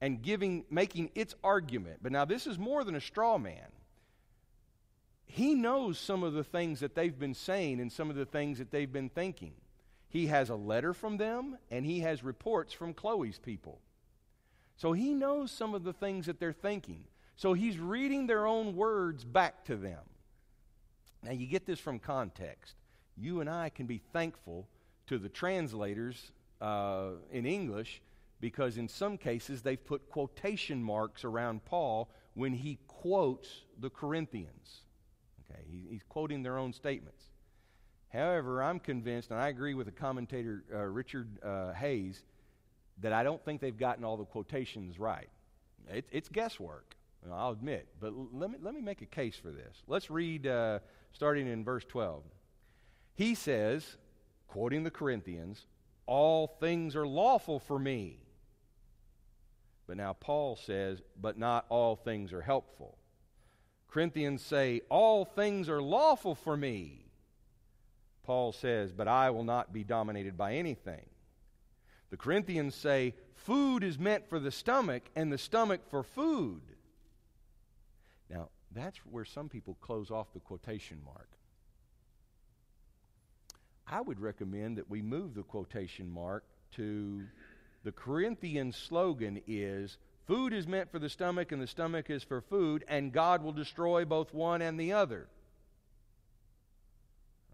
and 0.00 0.20
giving, 0.20 0.64
making 0.70 1.10
its 1.14 1.34
argument. 1.42 2.00
But 2.02 2.12
now, 2.12 2.24
this 2.24 2.46
is 2.46 2.58
more 2.58 2.84
than 2.84 2.94
a 2.94 3.00
straw 3.00 3.38
man. 3.38 3.68
He 5.34 5.54
knows 5.54 5.98
some 5.98 6.24
of 6.24 6.34
the 6.34 6.44
things 6.44 6.80
that 6.80 6.94
they've 6.94 7.18
been 7.18 7.32
saying 7.32 7.80
and 7.80 7.90
some 7.90 8.10
of 8.10 8.16
the 8.16 8.26
things 8.26 8.58
that 8.58 8.70
they've 8.70 8.92
been 8.92 9.08
thinking. 9.08 9.54
He 10.10 10.26
has 10.26 10.50
a 10.50 10.54
letter 10.54 10.92
from 10.92 11.16
them, 11.16 11.56
and 11.70 11.86
he 11.86 12.00
has 12.00 12.22
reports 12.22 12.74
from 12.74 12.92
Chloe's 12.92 13.38
people. 13.38 13.80
So 14.76 14.92
he 14.92 15.14
knows 15.14 15.50
some 15.50 15.72
of 15.72 15.84
the 15.84 15.94
things 15.94 16.26
that 16.26 16.38
they're 16.38 16.52
thinking. 16.52 17.04
So 17.36 17.54
he's 17.54 17.78
reading 17.78 18.26
their 18.26 18.46
own 18.46 18.76
words 18.76 19.24
back 19.24 19.64
to 19.64 19.76
them. 19.76 20.02
Now, 21.22 21.32
you 21.32 21.46
get 21.46 21.64
this 21.64 21.80
from 21.80 21.98
context. 21.98 22.74
You 23.16 23.40
and 23.40 23.48
I 23.48 23.70
can 23.70 23.86
be 23.86 24.02
thankful 24.12 24.68
to 25.06 25.16
the 25.16 25.30
translators 25.30 26.30
uh, 26.60 27.12
in 27.30 27.46
English 27.46 28.02
because, 28.38 28.76
in 28.76 28.86
some 28.86 29.16
cases, 29.16 29.62
they've 29.62 29.82
put 29.82 30.10
quotation 30.10 30.82
marks 30.82 31.24
around 31.24 31.64
Paul 31.64 32.10
when 32.34 32.52
he 32.52 32.78
quotes 32.86 33.48
the 33.80 33.88
Corinthians. 33.88 34.82
He, 35.72 35.86
he's 35.90 36.02
quoting 36.08 36.42
their 36.42 36.58
own 36.58 36.72
statements. 36.72 37.24
However, 38.12 38.62
I'm 38.62 38.78
convinced, 38.78 39.30
and 39.30 39.40
I 39.40 39.48
agree 39.48 39.74
with 39.74 39.86
the 39.86 39.92
commentator 39.92 40.64
uh, 40.72 40.78
Richard 40.80 41.28
uh, 41.42 41.72
Hays, 41.72 42.22
that 43.00 43.12
I 43.12 43.22
don't 43.22 43.42
think 43.42 43.60
they've 43.60 43.76
gotten 43.76 44.04
all 44.04 44.18
the 44.18 44.24
quotations 44.24 44.98
right. 44.98 45.30
It, 45.88 46.06
it's 46.12 46.28
guesswork. 46.28 46.94
I'll 47.30 47.52
admit. 47.52 47.88
But 48.00 48.12
let 48.32 48.50
me, 48.50 48.58
let 48.60 48.74
me 48.74 48.80
make 48.80 49.00
a 49.00 49.06
case 49.06 49.36
for 49.36 49.50
this. 49.50 49.82
Let's 49.86 50.10
read 50.10 50.46
uh, 50.46 50.80
starting 51.12 51.46
in 51.46 51.64
verse 51.64 51.84
12. 51.84 52.22
He 53.14 53.34
says, 53.34 53.96
quoting 54.48 54.82
the 54.82 54.90
Corinthians, 54.90 55.66
All 56.06 56.46
things 56.46 56.96
are 56.96 57.06
lawful 57.06 57.60
for 57.60 57.78
me. 57.78 58.18
But 59.86 59.96
now 59.96 60.14
Paul 60.14 60.56
says, 60.56 61.00
But 61.20 61.38
not 61.38 61.64
all 61.68 61.96
things 61.96 62.32
are 62.32 62.42
helpful. 62.42 62.98
Corinthians 63.92 64.42
say, 64.42 64.80
All 64.88 65.24
things 65.26 65.68
are 65.68 65.82
lawful 65.82 66.34
for 66.34 66.56
me. 66.56 67.04
Paul 68.24 68.52
says, 68.52 68.90
But 68.90 69.06
I 69.06 69.30
will 69.30 69.44
not 69.44 69.72
be 69.72 69.84
dominated 69.84 70.36
by 70.36 70.54
anything. 70.54 71.04
The 72.10 72.16
Corinthians 72.16 72.74
say, 72.74 73.14
Food 73.34 73.84
is 73.84 73.98
meant 73.98 74.28
for 74.28 74.38
the 74.38 74.50
stomach, 74.50 75.02
and 75.14 75.30
the 75.30 75.36
stomach 75.36 75.82
for 75.90 76.02
food. 76.02 76.62
Now, 78.30 78.48
that's 78.74 78.98
where 78.98 79.26
some 79.26 79.50
people 79.50 79.76
close 79.82 80.10
off 80.10 80.32
the 80.32 80.40
quotation 80.40 80.98
mark. 81.04 81.28
I 83.86 84.00
would 84.00 84.20
recommend 84.20 84.78
that 84.78 84.88
we 84.88 85.02
move 85.02 85.34
the 85.34 85.42
quotation 85.42 86.10
mark 86.10 86.44
to 86.76 87.24
the 87.84 87.92
Corinthian 87.92 88.72
slogan 88.72 89.42
is 89.46 89.98
food 90.26 90.52
is 90.52 90.66
meant 90.66 90.90
for 90.90 90.98
the 90.98 91.08
stomach 91.08 91.52
and 91.52 91.60
the 91.60 91.66
stomach 91.66 92.10
is 92.10 92.22
for 92.22 92.40
food 92.40 92.84
and 92.88 93.12
God 93.12 93.42
will 93.42 93.52
destroy 93.52 94.04
both 94.04 94.32
one 94.32 94.62
and 94.62 94.78
the 94.78 94.92
other. 94.92 95.28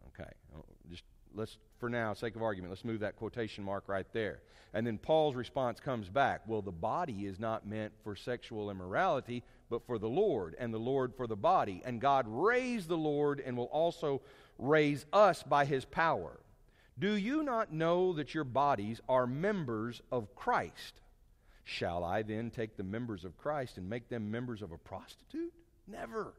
Okay, 0.09 0.31
oh, 0.57 0.65
just 0.91 1.05
let's 1.35 1.57
for 1.79 1.89
now, 1.89 2.13
sake 2.13 2.35
of 2.37 2.43
argument, 2.43 2.73
let's 2.73 2.85
move 2.85 3.01
that 3.01 3.17
quotation 3.17 3.65
mark 3.65 3.85
right 3.89 4.07
there. 4.13 4.41
And 4.75 4.87
then 4.87 4.99
Paul's 4.99 5.35
response 5.35 5.81
comes 5.81 6.09
back. 6.09 6.43
Well, 6.47 6.63
the 6.63 6.73
body 6.73 7.27
is 7.27 7.39
not 7.39 7.67
meant 7.67 7.93
for 8.05 8.17
sexual 8.17 8.71
immorality, 8.71 9.43
but 9.71 9.87
for 9.87 9.99
the 9.99 10.09
Lord, 10.09 10.57
and 10.59 10.75
the 10.75 10.79
Lord 10.79 11.15
for 11.17 11.27
the 11.27 11.37
body. 11.37 11.83
And 11.85 12.01
God 12.01 12.27
raised 12.29 12.89
the 12.89 12.97
Lord 12.97 13.41
and 13.41 13.57
will 13.57 13.65
also 13.67 14.21
raise 14.59 15.07
us 15.13 15.43
by 15.43 15.65
his 15.65 15.85
power. 15.85 16.39
Do 16.99 17.13
you 17.15 17.43
not 17.43 17.73
know 17.73 18.13
that 18.15 18.35
your 18.35 18.45
bodies 18.45 19.01
are 19.09 19.27
members 19.27 20.03
of 20.11 20.35
Christ? 20.35 21.01
Shall 21.71 22.03
I 22.03 22.23
then 22.23 22.51
take 22.51 22.79
the 22.79 22.83
members 22.83 23.27
of 23.27 23.37
Christ 23.37 23.77
and 23.77 23.91
make 23.91 24.09
them 24.09 24.31
members 24.31 24.63
of 24.63 24.73
a 24.73 24.79
prostitute? 24.79 25.53
Never. 25.87 26.33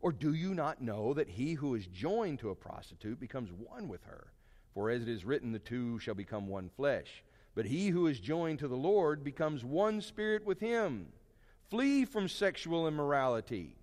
Or 0.00 0.10
do 0.10 0.32
you 0.32 0.54
not 0.54 0.80
know 0.80 1.12
that 1.12 1.28
he 1.28 1.52
who 1.52 1.74
is 1.74 1.86
joined 1.86 2.38
to 2.38 2.48
a 2.48 2.54
prostitute 2.54 3.20
becomes 3.20 3.50
one 3.52 3.88
with 3.88 4.02
her? 4.04 4.32
For 4.72 4.88
as 4.88 5.02
it 5.02 5.08
is 5.08 5.26
written, 5.26 5.52
the 5.52 5.58
two 5.58 5.98
shall 5.98 6.14
become 6.14 6.48
one 6.48 6.70
flesh. 6.70 7.22
But 7.54 7.66
he 7.66 7.88
who 7.88 8.06
is 8.06 8.20
joined 8.20 8.60
to 8.60 8.68
the 8.68 8.74
Lord 8.74 9.22
becomes 9.22 9.62
one 9.62 10.00
spirit 10.00 10.46
with 10.46 10.60
him. 10.60 11.08
Flee 11.68 12.06
from 12.06 12.26
sexual 12.26 12.88
immorality. 12.88 13.76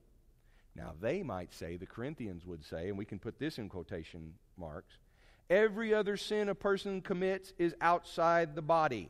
Now, 0.76 0.94
they 1.00 1.22
might 1.22 1.54
say, 1.54 1.78
the 1.78 1.86
Corinthians 1.86 2.44
would 2.48 2.66
say, 2.66 2.90
and 2.90 2.98
we 2.98 3.06
can 3.06 3.20
put 3.20 3.38
this 3.38 3.60
in 3.60 3.70
quotation 3.70 4.34
marks 4.58 4.98
every 5.50 5.94
other 5.94 6.18
sin 6.18 6.50
a 6.50 6.56
person 6.56 7.02
commits 7.02 7.54
is 7.58 7.76
outside 7.82 8.56
the 8.56 8.62
body. 8.62 9.10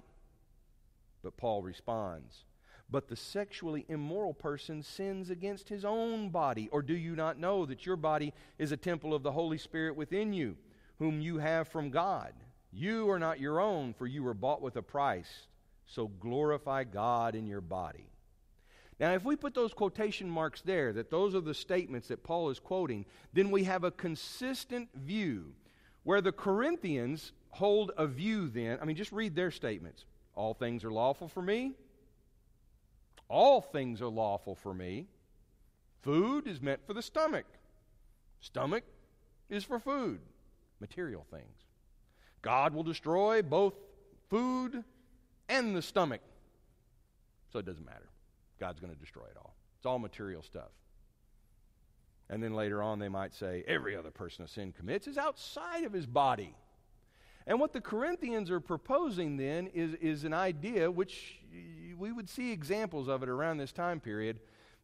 But 1.28 1.36
Paul 1.36 1.62
responds, 1.62 2.46
but 2.90 3.10
the 3.10 3.18
sexually 3.18 3.86
immoral 3.90 4.34
person 4.34 4.82
sins 4.82 5.30
against 5.30 5.68
his 5.68 5.84
own 5.84 6.30
body. 6.30 6.70
Or 6.72 6.82
do 6.82 6.96
you 6.96 7.18
not 7.18 7.38
know 7.38 7.66
that 7.66 7.86
your 7.86 7.98
body 7.98 8.34
is 8.58 8.72
a 8.72 8.78
temple 8.78 9.14
of 9.14 9.24
the 9.24 9.34
Holy 9.34 9.58
Spirit 9.58 9.98
within 9.98 10.32
you, 10.32 10.56
whom 11.00 11.20
you 11.20 11.40
have 11.40 11.68
from 11.68 11.90
God? 11.90 12.32
You 12.72 13.10
are 13.10 13.20
not 13.20 13.42
your 13.42 13.60
own, 13.60 13.94
for 13.94 14.08
you 14.08 14.24
were 14.24 14.34
bought 14.34 14.62
with 14.62 14.78
a 14.78 14.82
price. 14.82 15.48
So 15.86 16.08
glorify 16.08 16.86
God 16.86 17.36
in 17.36 17.46
your 17.46 17.60
body. 17.60 18.10
Now, 18.98 19.12
if 19.12 19.26
we 19.26 19.36
put 19.36 19.54
those 19.54 19.74
quotation 19.74 20.30
marks 20.30 20.62
there, 20.62 20.94
that 20.94 21.12
those 21.12 21.36
are 21.36 21.42
the 21.42 21.54
statements 21.54 22.08
that 22.08 22.24
Paul 22.24 22.50
is 22.52 22.60
quoting, 22.60 23.06
then 23.34 23.52
we 23.52 23.66
have 23.66 23.84
a 23.84 23.92
consistent 23.92 24.88
view 24.96 25.52
where 26.04 26.22
the 26.22 26.32
Corinthians 26.32 27.34
hold 27.50 27.92
a 27.98 28.08
view 28.08 28.48
then. 28.48 28.80
I 28.82 28.86
mean, 28.86 28.96
just 28.96 29.12
read 29.12 29.36
their 29.36 29.52
statements. 29.52 30.06
All 30.38 30.54
things 30.54 30.84
are 30.84 30.92
lawful 30.92 31.28
for 31.28 31.42
me. 31.42 31.74
All 33.28 33.60
things 33.60 34.04
are 34.04 34.08
lawful 34.08 34.54
for 34.54 34.72
me. 34.72 35.08
Food 36.04 36.46
is 36.46 36.62
meant 36.62 36.86
for 36.86 36.94
the 36.94 37.02
stomach. 37.02 37.48
Stomach 38.40 38.84
is 39.50 39.64
for 39.64 39.80
food. 39.80 40.20
material 40.80 41.26
things. 41.32 41.58
God 42.44 42.76
will 42.76 42.84
destroy 42.84 43.42
both 43.42 43.74
food 44.30 44.84
and 45.50 45.76
the 45.76 45.82
stomach. 45.82 46.22
So 47.52 47.58
it 47.58 47.66
doesn't 47.66 47.84
matter. 47.84 48.08
God's 48.60 48.80
going 48.80 48.94
to 48.94 49.00
destroy 49.00 49.24
it 49.24 49.38
all. 49.38 49.56
It's 49.78 49.88
all 49.88 49.98
material 49.98 50.44
stuff. 50.44 50.70
And 52.30 52.44
then 52.44 52.54
later 52.54 52.84
on, 52.84 53.00
they 53.00 53.10
might 53.10 53.34
say 53.34 53.64
every 53.68 53.96
other 53.96 54.12
person 54.12 54.46
a 54.46 54.48
sin 54.48 54.72
commits 54.72 55.08
is 55.08 55.18
outside 55.18 55.84
of 55.84 55.94
his 55.94 56.06
body. 56.06 56.54
And 57.48 57.62
what 57.62 57.72
the 57.72 57.80
Corinthians 57.80 58.52
are 58.52 58.60
proposing 58.60 59.38
then 59.38 59.68
is, 59.68 59.94
is 59.96 60.26
an 60.26 60.34
idea, 60.34 60.92
which 60.92 61.40
we 61.98 62.12
would 62.12 62.30
see 62.30 62.52
examples 62.52 63.08
of 63.08 63.24
it 63.24 63.30
around 63.30 63.58
this 63.58 63.72
time 63.72 64.02
period, 64.02 64.42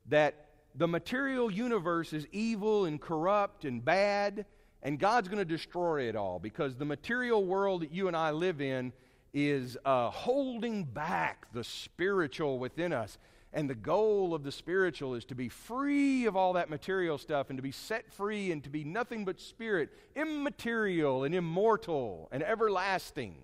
that 0.07 0.45
the 0.73 0.87
material 0.87 1.51
universe 1.51 2.13
is 2.13 2.25
evil 2.31 2.85
and 2.85 3.01
corrupt 3.01 3.65
and 3.65 3.83
bad, 3.83 4.45
and 4.81 4.97
God's 4.97 5.27
going 5.27 5.39
to 5.39 5.45
destroy 5.45 6.03
it 6.03 6.15
all 6.15 6.39
because 6.39 6.75
the 6.75 6.85
material 6.85 7.45
world 7.45 7.81
that 7.81 7.91
you 7.91 8.07
and 8.07 8.15
I 8.15 8.31
live 8.31 8.61
in 8.61 8.93
is 9.33 9.77
uh, 9.83 10.09
holding 10.09 10.85
back 10.85 11.47
the 11.53 11.65
spiritual 11.65 12.59
within 12.59 12.93
us. 12.93 13.17
And 13.55 13.69
the 13.69 13.75
goal 13.75 14.33
of 14.33 14.43
the 14.43 14.51
spiritual 14.51 15.13
is 15.13 15.25
to 15.25 15.35
be 15.35 15.47
free 15.47 16.25
of 16.25 16.35
all 16.35 16.53
that 16.53 16.71
material 16.71 17.19
stuff 17.19 17.51
and 17.51 17.57
to 17.57 17.63
be 17.63 17.71
set 17.71 18.11
free 18.11 18.51
and 18.51 18.63
to 18.63 18.69
be 18.69 18.83
nothing 18.83 19.25
but 19.25 19.39
spirit, 19.39 19.89
immaterial 20.15 21.23
and 21.23 21.35
immortal 21.35 22.29
and 22.31 22.41
everlasting. 22.41 23.35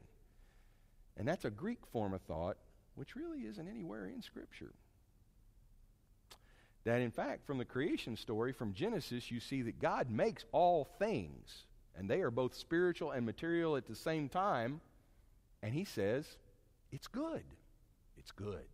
And 1.16 1.28
that's 1.28 1.46
a 1.46 1.51
Greek 1.51 1.86
form 1.92 2.16
of 2.16 2.22
thought, 2.22 2.58
which 2.96 3.16
really 3.16 3.42
isn't 3.42 3.68
anywhere 3.68 4.08
in 4.08 4.24
Scripture. 4.24 4.74
That, 6.86 7.01
in 7.01 7.12
fact, 7.12 7.46
from 7.46 7.60
the 7.60 7.66
creation 7.66 8.18
story, 8.18 8.51
from 8.51 8.74
Genesis, 8.74 9.30
you 9.30 9.39
see 9.39 9.62
that 9.63 9.80
God 9.80 10.10
makes 10.10 10.46
all 10.51 10.86
things, 10.98 11.66
and 11.96 12.10
they 12.10 12.22
are 12.22 12.32
both 12.32 12.56
spiritual 12.56 13.12
and 13.12 13.25
material 13.25 13.75
at 13.75 13.86
the 13.86 13.96
same 13.96 14.28
time. 14.28 14.82
And 15.62 15.72
He 15.72 15.84
says, 15.84 16.25
it's 16.92 17.08
good. 17.08 17.44
It's 18.18 18.32
good. 18.32 18.66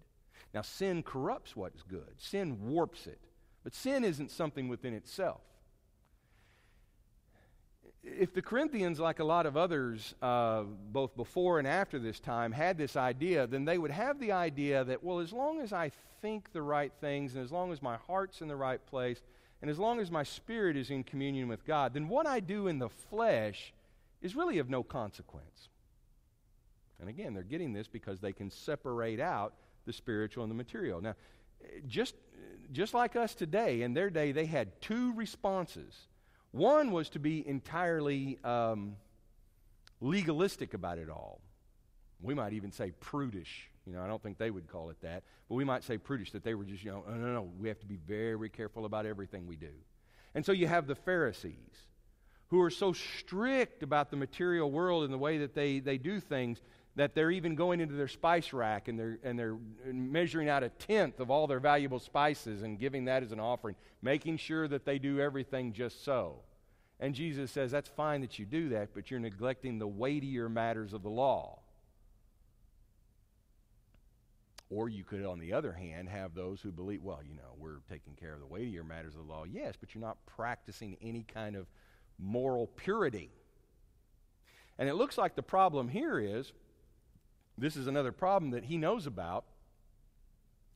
Now, 0.54 0.62
sin 0.62 1.04
corrupts 1.04 1.56
what 1.56 1.74
is 1.76 1.84
good, 1.84 2.14
sin 2.18 2.70
warps 2.70 3.08
it. 3.08 3.20
But 3.64 3.74
sin 3.74 4.04
isn't 4.04 4.30
something 4.30 4.68
within 4.68 4.94
itself. 4.94 5.42
If 8.04 8.32
the 8.32 8.44
Corinthians, 8.44 9.00
like 9.00 9.20
a 9.20 9.24
lot 9.24 9.48
of 9.48 9.58
others, 9.58 10.14
uh, 10.22 10.62
both 10.62 11.16
before 11.16 11.58
and 11.58 11.68
after 11.68 11.98
this 11.98 12.20
time, 12.20 12.52
had 12.52 12.78
this 12.78 12.96
idea, 12.96 13.48
then 13.48 13.66
they 13.66 13.80
would 13.80 13.90
have 13.90 14.20
the 14.20 14.32
idea 14.34 14.84
that, 14.84 15.04
well, 15.04 15.20
as 15.20 15.34
long 15.34 15.62
as 15.62 15.74
I 15.74 15.92
think 16.22 16.54
the 16.54 16.62
right 16.62 16.94
things, 17.02 17.34
and 17.34 17.44
as 17.44 17.52
long 17.52 17.72
as 17.72 17.82
my 17.82 17.98
heart's 18.06 18.42
in 18.42 18.48
the 18.48 18.56
right 18.56 18.86
place, 18.86 19.24
and 19.64 19.72
as 19.72 19.80
long 19.80 20.00
as 20.00 20.12
my 20.12 20.22
spirit 20.22 20.78
is 20.78 20.92
in 20.92 21.04
communion 21.04 21.48
with 21.48 21.66
God, 21.66 21.96
then 21.96 22.08
what 22.08 22.28
I 22.28 22.40
do 22.40 22.68
in 22.68 22.78
the 22.78 22.90
flesh 22.90 23.74
is 24.22 24.36
really 24.36 24.60
of 24.60 24.70
no 24.70 24.84
consequence. 24.84 25.70
And 27.00 27.10
again, 27.10 27.34
they're 27.34 27.42
getting 27.42 27.74
this 27.74 27.88
because 27.88 28.20
they 28.20 28.32
can 28.32 28.52
separate 28.52 29.20
out 29.20 29.54
the 29.86 29.94
spiritual 29.94 30.44
and 30.44 30.52
the 30.52 30.56
material. 30.56 31.02
Now, 31.02 31.16
just, 31.88 32.16
just 32.72 32.94
like 32.94 33.16
us 33.16 33.36
today, 33.36 33.82
in 33.82 33.94
their 33.94 34.10
day, 34.10 34.32
they 34.32 34.46
had 34.46 34.82
two 34.82 35.14
responses. 35.14 35.94
One 36.52 36.92
was 36.92 37.10
to 37.10 37.20
be 37.20 37.48
entirely 37.48 38.40
um, 38.44 38.96
legalistic 40.02 40.74
about 40.74 40.98
it 40.98 41.10
all. 41.10 41.42
We 42.22 42.34
might 42.34 42.54
even 42.54 42.72
say 42.72 42.92
prudish. 43.00 43.70
You 43.86 43.94
know, 43.94 44.02
I 44.02 44.08
don't 44.08 44.22
think 44.22 44.38
they 44.38 44.50
would 44.50 44.68
call 44.68 44.90
it 44.90 44.98
that, 45.02 45.24
but 45.48 45.56
we 45.56 45.64
might 45.64 45.84
say 45.84 45.98
prudish, 45.98 46.32
that 46.32 46.44
they 46.44 46.56
were 46.56 46.64
just, 46.64 46.84
you 46.84 46.92
know, 46.92 47.04
no, 47.08 47.16
no, 47.16 47.34
no, 47.34 47.50
we 47.60 47.68
have 47.68 47.80
to 47.80 47.86
be 47.86 47.98
very 47.98 48.50
careful 48.50 48.86
about 48.86 49.06
everything 49.06 49.48
we 49.48 49.56
do. 49.56 49.72
And 50.34 50.46
so 50.46 50.52
you 50.52 50.68
have 50.68 50.88
the 50.88 50.96
Pharisees 50.96 51.88
who 52.48 52.62
are 52.62 52.70
so 52.70 52.94
strict 52.94 53.84
about 53.84 54.12
the 54.12 54.18
material 54.18 54.72
world 54.72 55.04
and 55.04 55.14
the 55.14 55.18
way 55.18 55.40
that 55.40 55.54
they, 55.54 55.80
they 55.80 55.98
do 55.98 56.20
things 56.20 56.62
that 56.96 57.14
they're 57.14 57.32
even 57.32 57.56
going 57.56 57.82
into 57.82 57.96
their 57.96 58.08
spice 58.08 58.54
rack 58.54 58.88
and 58.88 58.98
they're, 58.98 59.20
and 59.24 59.38
they're 59.38 59.58
measuring 59.92 60.48
out 60.48 60.64
a 60.64 60.70
tenth 60.70 61.20
of 61.20 61.30
all 61.30 61.46
their 61.46 61.60
valuable 61.60 62.00
spices 62.00 62.64
and 62.64 62.80
giving 62.80 63.06
that 63.06 63.22
as 63.22 63.32
an 63.32 63.40
offering, 63.40 63.76
making 64.02 64.38
sure 64.38 64.68
that 64.68 64.86
they 64.86 64.98
do 64.98 65.20
everything 65.20 65.74
just 65.74 66.06
so. 66.06 66.38
And 67.00 67.14
Jesus 67.14 67.52
says, 67.52 67.72
That's 67.72 67.90
fine 67.90 68.22
that 68.22 68.40
you 68.40 68.46
do 68.46 68.70
that, 68.70 68.94
but 68.94 69.12
you're 69.12 69.20
neglecting 69.20 69.78
the 69.78 69.88
weightier 69.88 70.48
matters 70.48 70.94
of 70.94 71.04
the 71.04 71.10
law. 71.10 71.60
Or 74.70 74.90
you 74.90 75.04
could, 75.04 75.26
on 75.26 75.40
the 75.40 75.54
other 75.54 75.74
hand, 75.74 76.10
have 76.10 76.34
those 76.34 76.60
who 76.62 76.72
believe, 76.72 77.04
well, 77.04 77.20
you 77.28 77.36
know, 77.36 77.54
we're 77.60 77.82
taking 77.90 78.14
care 78.16 78.34
of 78.34 78.40
the 78.40 78.48
weightier 78.48 78.84
matters 78.84 79.14
of 79.14 79.28
the 79.28 79.32
law. 79.32 79.44
Yes, 79.44 79.76
but 79.80 79.94
you're 79.94 80.02
not 80.02 80.18
practicing 80.26 80.98
any 81.02 81.24
kind 81.24 81.56
of 81.56 81.68
moral 82.18 82.68
purity. 82.68 83.30
And 84.80 84.90
it 84.90 84.96
looks 84.96 85.18
like 85.18 85.36
the 85.36 85.44
problem 85.44 85.88
here 85.88 86.20
is 86.20 86.52
this 87.58 87.76
is 87.76 87.88
another 87.88 88.12
problem 88.12 88.52
that 88.52 88.66
he 88.66 88.78
knows 88.78 89.06
about, 89.08 89.46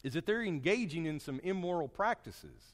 is 0.03 0.13
that 0.13 0.25
they're 0.25 0.43
engaging 0.43 1.05
in 1.05 1.19
some 1.19 1.39
immoral 1.43 1.87
practices. 1.87 2.73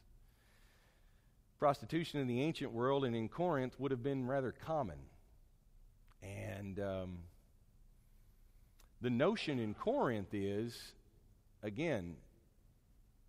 Prostitution 1.58 2.20
in 2.20 2.28
the 2.28 2.42
ancient 2.42 2.72
world 2.72 3.04
and 3.06 3.16
in 3.16 3.30
Corinth 3.30 3.80
would 3.80 3.92
have 3.92 4.04
been 4.04 4.28
rather 4.28 4.52
common. 4.52 4.98
And 6.22 6.80
um, 6.80 7.18
the 9.02 9.10
notion 9.10 9.58
in 9.60 9.74
Corinth 9.74 10.34
is, 10.34 10.94
again, 11.64 12.16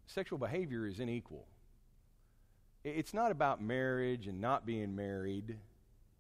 sexual 0.07 0.39
behavior 0.39 0.87
is 0.87 1.01
unequal. 1.01 1.47
It's 2.85 3.15
not 3.15 3.31
about 3.31 3.63
marriage 3.63 4.27
and 4.27 4.41
not 4.41 4.67
being 4.67 4.95
married. 4.95 5.57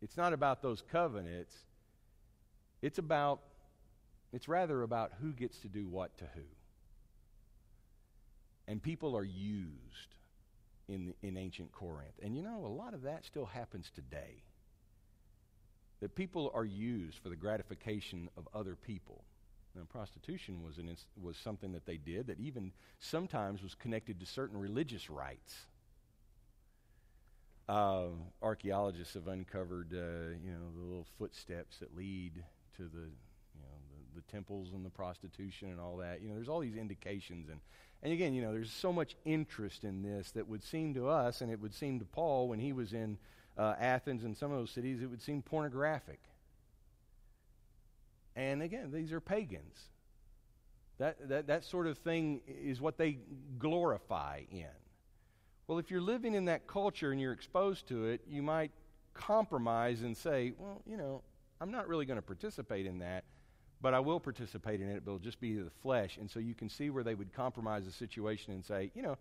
It's 0.03 0.17
not 0.17 0.33
about 0.33 0.63
those 0.63 0.83
covenants. 0.91 1.55
It's 2.83 2.99
about 2.99 3.41
it's 4.37 4.49
rather 4.49 4.83
about 4.83 5.13
who 5.23 5.33
gets 5.33 5.61
to 5.61 5.69
do 5.69 5.89
what 5.89 6.15
to 6.19 6.25
who. 6.35 6.43
And 8.69 8.83
people 8.83 9.17
are 9.17 9.25
used 9.25 10.15
in, 10.89 11.15
in 11.23 11.39
ancient 11.39 11.73
Corinth. 11.73 12.13
And 12.23 12.37
you 12.37 12.43
know, 12.43 12.67
a 12.67 12.69
lot 12.69 12.93
of 12.93 13.03
that 13.03 13.25
still 13.25 13.47
happens 13.47 13.91
today. 13.95 14.43
That 16.01 16.15
people 16.15 16.53
are 16.55 16.67
used 16.67 17.19
for 17.19 17.31
the 17.31 17.37
gratification 17.37 18.29
of 18.37 18.47
other 18.53 18.77
people. 18.77 19.25
Now, 19.75 19.85
prostitution 19.89 20.63
was, 20.63 20.77
an, 20.77 20.95
was 21.19 21.39
something 21.39 21.73
that 21.73 21.87
they 21.87 21.97
did 21.97 22.27
that 22.27 22.39
even 22.39 22.73
sometimes 22.99 23.63
was 23.63 23.75
connected 23.75 24.21
to 24.21 24.27
certain 24.27 24.61
religious 24.61 25.09
rites. 25.09 25.57
Uh, 27.71 28.09
archaeologists 28.43 29.15
have 29.15 29.29
uncovered, 29.29 29.95
uh, 29.95 30.37
you 30.45 30.51
know, 30.51 30.71
the 30.77 30.85
little 30.85 31.07
footsteps 31.19 31.79
that 31.79 31.97
lead 31.97 32.45
to 32.77 32.83
the 32.83 33.09
the 34.17 34.33
temples 34.33 34.73
and 34.73 34.85
the 34.85 34.91
prostitution 34.91 35.71
and 35.71 35.79
all 35.79 35.97
that. 35.99 36.21
You 36.21 36.29
know, 36.29 36.35
there's 36.35 36.49
all 36.49 36.61
these 36.61 36.77
indications. 36.77 37.49
And, 37.49 37.61
and 38.03 38.13
again, 38.13 38.35
you 38.35 38.43
know, 38.43 38.53
there's 38.53 38.73
so 38.73 38.93
much 38.93 39.17
interest 39.25 39.85
in 39.85 40.03
this 40.03 40.33
that 40.33 40.49
would 40.49 40.65
seem 40.65 40.95
to 40.95 41.09
us, 41.09 41.41
and 41.41 41.53
it 41.53 41.61
would 41.61 41.75
seem 41.75 41.99
to 42.01 42.05
Paul 42.05 42.49
when 42.49 42.59
he 42.59 42.73
was 42.73 42.93
in 42.93 43.19
uh, 43.57 43.75
Athens 43.79 44.25
and 44.25 44.37
some 44.37 44.51
of 44.51 44.59
those 44.59 44.71
cities, 44.71 45.03
it 45.03 45.07
would 45.07 45.23
seem 45.23 45.43
pornographic. 45.43 46.21
And 48.35 48.63
again, 48.63 48.91
these 48.93 49.13
are 49.13 49.21
pagans. 49.21 49.77
That, 50.99 51.29
that, 51.29 51.47
that 51.47 51.65
sort 51.65 51.87
of 51.87 51.99
thing 51.99 52.41
is 52.47 52.81
what 52.81 52.99
they 52.99 53.19
glorify 53.59 54.43
in. 54.51 54.67
Well, 55.67 55.79
if 55.79 55.91
you're 55.91 56.01
living 56.01 56.35
in 56.35 56.45
that 56.47 56.67
culture 56.67 57.13
and 57.13 57.21
you're 57.21 57.33
exposed 57.33 57.89
to 57.89 58.07
it, 58.07 58.21
you 58.29 58.43
might 58.43 58.71
compromise 59.15 60.03
and 60.03 60.17
say, 60.17 60.53
well, 60.59 60.83
you 60.87 60.97
know, 60.97 61.23
I'm 61.61 61.71
not 61.71 61.89
really 61.89 62.05
going 62.05 62.19
to 62.19 62.23
participate 62.23 62.87
in 62.87 62.99
that 63.01 63.25
but 63.81 63.95
I 63.95 64.01
will 64.01 64.21
participate 64.21 64.81
in 64.81 64.89
it, 64.89 65.05
but 65.05 65.13
it'll 65.13 65.19
just 65.19 65.41
be 65.41 65.55
the 65.55 65.71
flesh. 65.83 66.17
And 66.19 66.31
so 66.31 66.41
you 66.41 66.55
can 66.55 66.69
see 66.69 66.91
where 66.91 67.05
they 67.05 67.15
would 67.15 67.33
compromise 67.35 67.85
the 67.85 67.93
situation 67.93 68.55
and 68.55 68.65
say, 68.65 68.91
you 68.95 69.03
know, 69.03 69.17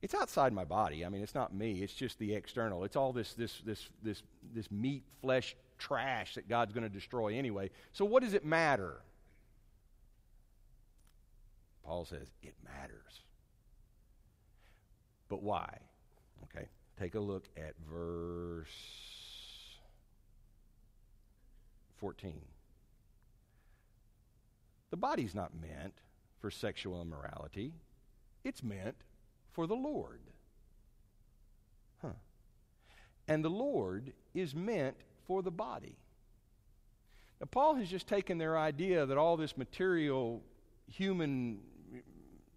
it's 0.00 0.14
outside 0.14 0.52
my 0.52 0.64
body. 0.64 1.04
I 1.04 1.08
mean, 1.08 1.22
it's 1.22 1.34
not 1.34 1.54
me. 1.54 1.82
It's 1.82 1.92
just 1.92 2.18
the 2.18 2.34
external. 2.34 2.84
It's 2.84 2.94
all 2.94 3.12
this 3.12 3.34
this 3.34 3.60
this 3.64 3.88
this 4.02 4.22
this 4.54 4.70
meat 4.70 5.02
flesh 5.20 5.56
trash 5.78 6.34
that 6.34 6.48
God's 6.48 6.72
going 6.72 6.84
to 6.84 6.88
destroy 6.88 7.34
anyway. 7.36 7.70
So 7.92 8.04
what 8.04 8.22
does 8.22 8.34
it 8.34 8.44
matter? 8.44 9.00
Paul 11.84 12.04
says 12.04 12.28
it 12.42 12.54
matters. 12.64 13.22
But 15.28 15.42
why? 15.42 15.78
Okay. 16.44 16.68
Take 16.98 17.14
a 17.14 17.20
look 17.20 17.44
at 17.56 17.74
verse 17.90 18.68
14. 21.98 22.40
The 24.90 24.96
body's 24.96 25.34
not 25.34 25.52
meant 25.60 25.94
for 26.40 26.50
sexual 26.50 27.02
immorality, 27.02 27.72
it's 28.44 28.62
meant 28.62 28.96
for 29.52 29.66
the 29.66 29.74
Lord. 29.74 30.20
Huh. 32.00 32.12
And 33.26 33.44
the 33.44 33.50
Lord 33.50 34.12
is 34.34 34.54
meant 34.54 34.96
for 35.26 35.42
the 35.42 35.50
body. 35.50 35.96
Now, 37.40 37.48
Paul 37.50 37.74
has 37.74 37.88
just 37.88 38.06
taken 38.06 38.38
their 38.38 38.56
idea 38.56 39.06
that 39.06 39.18
all 39.18 39.36
this 39.36 39.56
material 39.56 40.42
human 40.86 41.58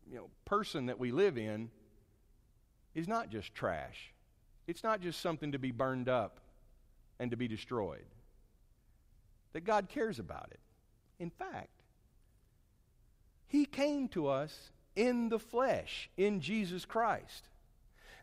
you 0.10 0.18
know, 0.18 0.30
person 0.46 0.88
that 0.88 1.00
we 1.00 1.12
live 1.12 1.38
in 1.38 1.70
is 2.94 3.08
not 3.08 3.30
just 3.30 3.54
trash. 3.54 4.14
It's 4.68 4.84
not 4.84 5.02
just 5.02 5.22
something 5.22 5.52
to 5.54 5.60
be 5.60 5.72
burned 5.72 6.10
up 6.10 6.40
and 7.20 7.32
to 7.32 7.38
be 7.38 7.48
destroyed. 7.48 8.06
that 9.54 9.62
God 9.62 9.90
cares 9.90 10.20
about 10.20 10.50
it. 10.52 10.60
In 11.20 11.30
fact, 11.30 11.81
He 13.52 13.66
came 13.66 14.08
to 14.10 14.30
us 14.30 14.72
in 14.96 15.28
the 15.28 15.38
flesh, 15.38 16.10
in 16.16 16.40
Jesus 16.40 16.86
Christ. 16.86 17.50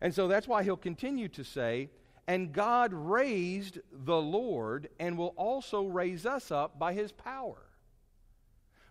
And 0.00 0.14
so 0.14 0.26
that's 0.26 0.48
why 0.48 0.62
He'll 0.62 0.78
continue 0.78 1.28
to 1.28 1.44
say, 1.44 1.90
and 2.26 2.50
God 2.50 2.94
raised 2.94 3.78
the 3.92 4.16
Lord 4.16 4.88
and 4.98 5.18
will 5.18 5.34
also 5.36 5.84
raise 5.84 6.24
us 6.24 6.50
up 6.50 6.78
by 6.78 6.94
His 6.94 7.12
power. 7.12 7.58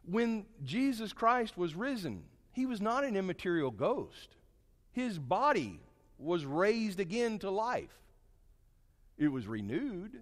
When 0.06 0.46
Jesus 0.64 1.12
Christ 1.12 1.58
was 1.58 1.74
risen, 1.74 2.22
He 2.52 2.68
was 2.68 2.82
not 2.82 3.04
an 3.04 3.16
immaterial 3.16 3.72
ghost. 3.72 4.36
His 4.92 5.18
body 5.18 5.80
was 6.20 6.46
raised 6.46 7.00
again 7.00 7.40
to 7.40 7.50
life. 7.50 7.98
It 9.18 9.30
was 9.30 9.48
renewed. 9.48 10.20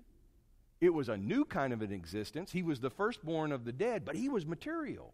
It 0.80 0.93
was 0.93 1.10
a 1.10 1.17
new 1.17 1.43
kind 1.43 1.73
of 1.73 1.82
an 1.82 1.91
existence. 1.91 2.54
He 2.54 2.63
was 2.63 2.80
the 2.80 2.89
firstborn 2.89 3.51
of 3.51 3.65
the 3.65 3.73
dead, 3.73 4.06
but 4.06 4.15
he 4.15 4.30
was 4.30 4.45
material. 4.45 5.13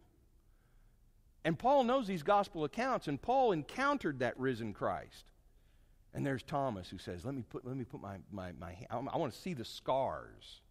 And 1.44 1.58
Paul 1.58 1.84
knows 1.84 2.08
these 2.08 2.24
gospel 2.24 2.64
accounts, 2.64 3.08
and 3.08 3.22
Paul 3.22 3.52
encountered 3.52 4.20
that 4.20 4.40
risen 4.40 4.74
Christ. 4.74 5.26
And 6.14 6.26
there's 6.26 6.44
Thomas 6.44 6.90
who 6.90 6.98
says, 6.98 7.26
Let 7.26 7.34
me 7.34 7.44
put, 7.50 7.66
let 7.66 7.76
me 7.76 7.86
put 7.86 8.02
my, 8.02 8.18
my, 8.32 8.52
my 8.60 8.76
I 8.90 9.18
want 9.18 9.34
to 9.34 9.40
see 9.40 9.54
the 9.54 9.66
scars. 9.66 10.62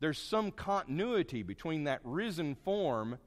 There's 0.00 0.18
some 0.18 0.50
continuity 0.50 1.42
between 1.42 1.84
that 1.84 2.00
risen 2.04 2.54
form 2.54 3.18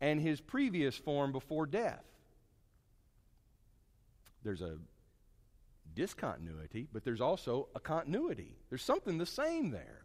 and 0.00 0.20
his 0.20 0.40
previous 0.40 0.96
form 0.96 1.32
before 1.32 1.66
death. 1.66 2.04
There's 4.42 4.60
a 4.60 4.76
discontinuity, 5.94 6.88
but 6.92 7.04
there's 7.04 7.20
also 7.20 7.68
a 7.74 7.80
continuity. 7.80 8.56
There's 8.68 8.82
something 8.82 9.18
the 9.18 9.26
same 9.26 9.70
there. 9.70 10.02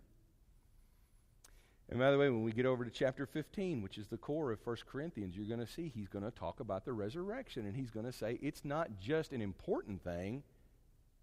And 1.90 2.00
by 2.00 2.12
the 2.12 2.18
way, 2.18 2.30
when 2.30 2.44
we 2.44 2.52
get 2.52 2.66
over 2.66 2.84
to 2.84 2.90
chapter 2.90 3.26
15, 3.26 3.82
which 3.82 3.98
is 3.98 4.08
the 4.08 4.18
core 4.18 4.52
of 4.52 4.60
1 4.66 4.78
Corinthians, 4.92 5.36
you're 5.36 5.46
going 5.46 5.66
to 5.66 5.72
see 5.72 5.92
he's 5.94 6.08
going 6.08 6.26
to 6.26 6.32
talk 6.32 6.60
about 6.60 6.84
the 6.84 6.94
resurrection. 6.94 7.66
And 7.66 7.76
he's 7.76 7.92
going 7.92 8.08
to 8.08 8.12
say 8.12 8.40
it's 8.42 8.66
not 8.66 9.00
just 9.00 9.32
an 9.32 9.42
important 9.42 10.04
thing, 10.04 10.44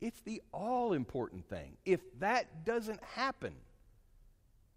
it's 0.01 0.20
the 0.20 0.40
all 0.53 0.92
important 0.92 1.48
thing. 1.48 1.77
If 1.85 2.01
that 2.20 2.64
doesn't 2.64 3.03
happen, 3.03 3.55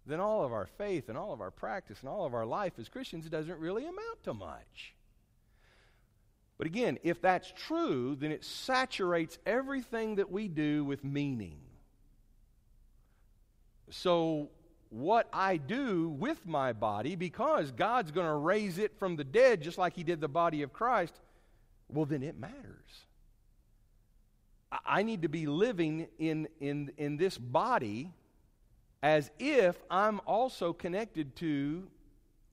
then 0.06 0.20
all 0.20 0.44
of 0.44 0.52
our 0.52 0.66
faith 0.66 1.08
and 1.08 1.18
all 1.18 1.32
of 1.32 1.40
our 1.40 1.50
practice 1.50 2.00
and 2.00 2.08
all 2.08 2.26
of 2.26 2.34
our 2.34 2.46
life 2.46 2.74
as 2.78 2.88
Christians 2.88 3.28
doesn't 3.28 3.58
really 3.58 3.84
amount 3.84 4.24
to 4.24 4.34
much. 4.34 4.94
But 6.58 6.66
again, 6.66 6.98
if 7.02 7.20
that's 7.20 7.52
true, 7.52 8.16
then 8.18 8.32
it 8.32 8.44
saturates 8.44 9.38
everything 9.44 10.16
that 10.16 10.30
we 10.30 10.48
do 10.48 10.84
with 10.84 11.04
meaning. 11.04 11.58
So, 13.90 14.50
what 14.90 15.28
I 15.32 15.56
do 15.56 16.08
with 16.08 16.46
my 16.46 16.72
body, 16.72 17.16
because 17.16 17.70
God's 17.72 18.10
going 18.10 18.26
to 18.26 18.34
raise 18.34 18.78
it 18.78 18.98
from 18.98 19.16
the 19.16 19.24
dead 19.24 19.62
just 19.62 19.78
like 19.78 19.94
He 19.94 20.04
did 20.04 20.20
the 20.20 20.28
body 20.28 20.62
of 20.62 20.72
Christ, 20.72 21.14
well, 21.88 22.04
then 22.04 22.22
it 22.22 22.38
matters. 22.38 23.06
I 24.84 25.02
need 25.02 25.22
to 25.22 25.28
be 25.28 25.46
living 25.46 26.08
in, 26.18 26.48
in, 26.60 26.90
in 26.96 27.16
this 27.16 27.38
body 27.38 28.12
as 29.02 29.30
if 29.38 29.76
I'm 29.90 30.20
also 30.26 30.72
connected 30.72 31.36
to 31.36 31.86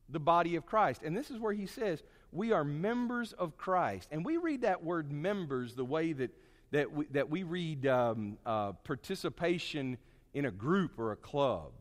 the 0.09 0.19
body 0.19 0.55
of 0.55 0.65
Christ. 0.65 1.01
And 1.03 1.17
this 1.17 1.31
is 1.31 1.39
where 1.39 1.53
he 1.53 1.65
says, 1.65 2.03
we 2.31 2.51
are 2.51 2.63
members 2.63 3.33
of 3.33 3.57
Christ. 3.57 4.09
And 4.11 4.23
we 4.23 4.37
read 4.37 4.61
that 4.61 4.83
word 4.83 5.11
members 5.11 5.73
the 5.73 5.85
way 5.85 6.13
that, 6.13 6.31
that, 6.71 6.91
we, 6.91 7.05
that 7.07 7.29
we 7.29 7.43
read 7.43 7.87
um, 7.87 8.37
uh, 8.45 8.73
participation 8.73 9.97
in 10.33 10.45
a 10.45 10.51
group 10.51 10.99
or 10.99 11.11
a 11.11 11.15
club. 11.15 11.71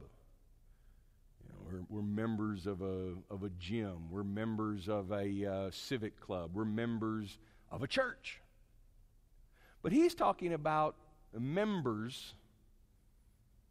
We're, 1.72 1.80
we're, 1.88 2.02
members 2.02 2.66
of 2.66 2.82
a, 2.82 3.14
of 3.30 3.44
a 3.44 3.50
gym, 3.58 4.10
we're 4.10 4.24
members 4.24 4.88
of 4.88 5.10
a 5.10 5.46
uh, 5.46 5.70
civic 5.70 6.20
club, 6.20 6.50
we're 6.54 6.64
members 6.64 7.38
of 7.70 7.82
a 7.82 7.86
church. 7.86 8.40
But 9.82 9.92
he's 9.92 10.14
talking 10.14 10.52
about 10.52 10.96
members 11.38 12.34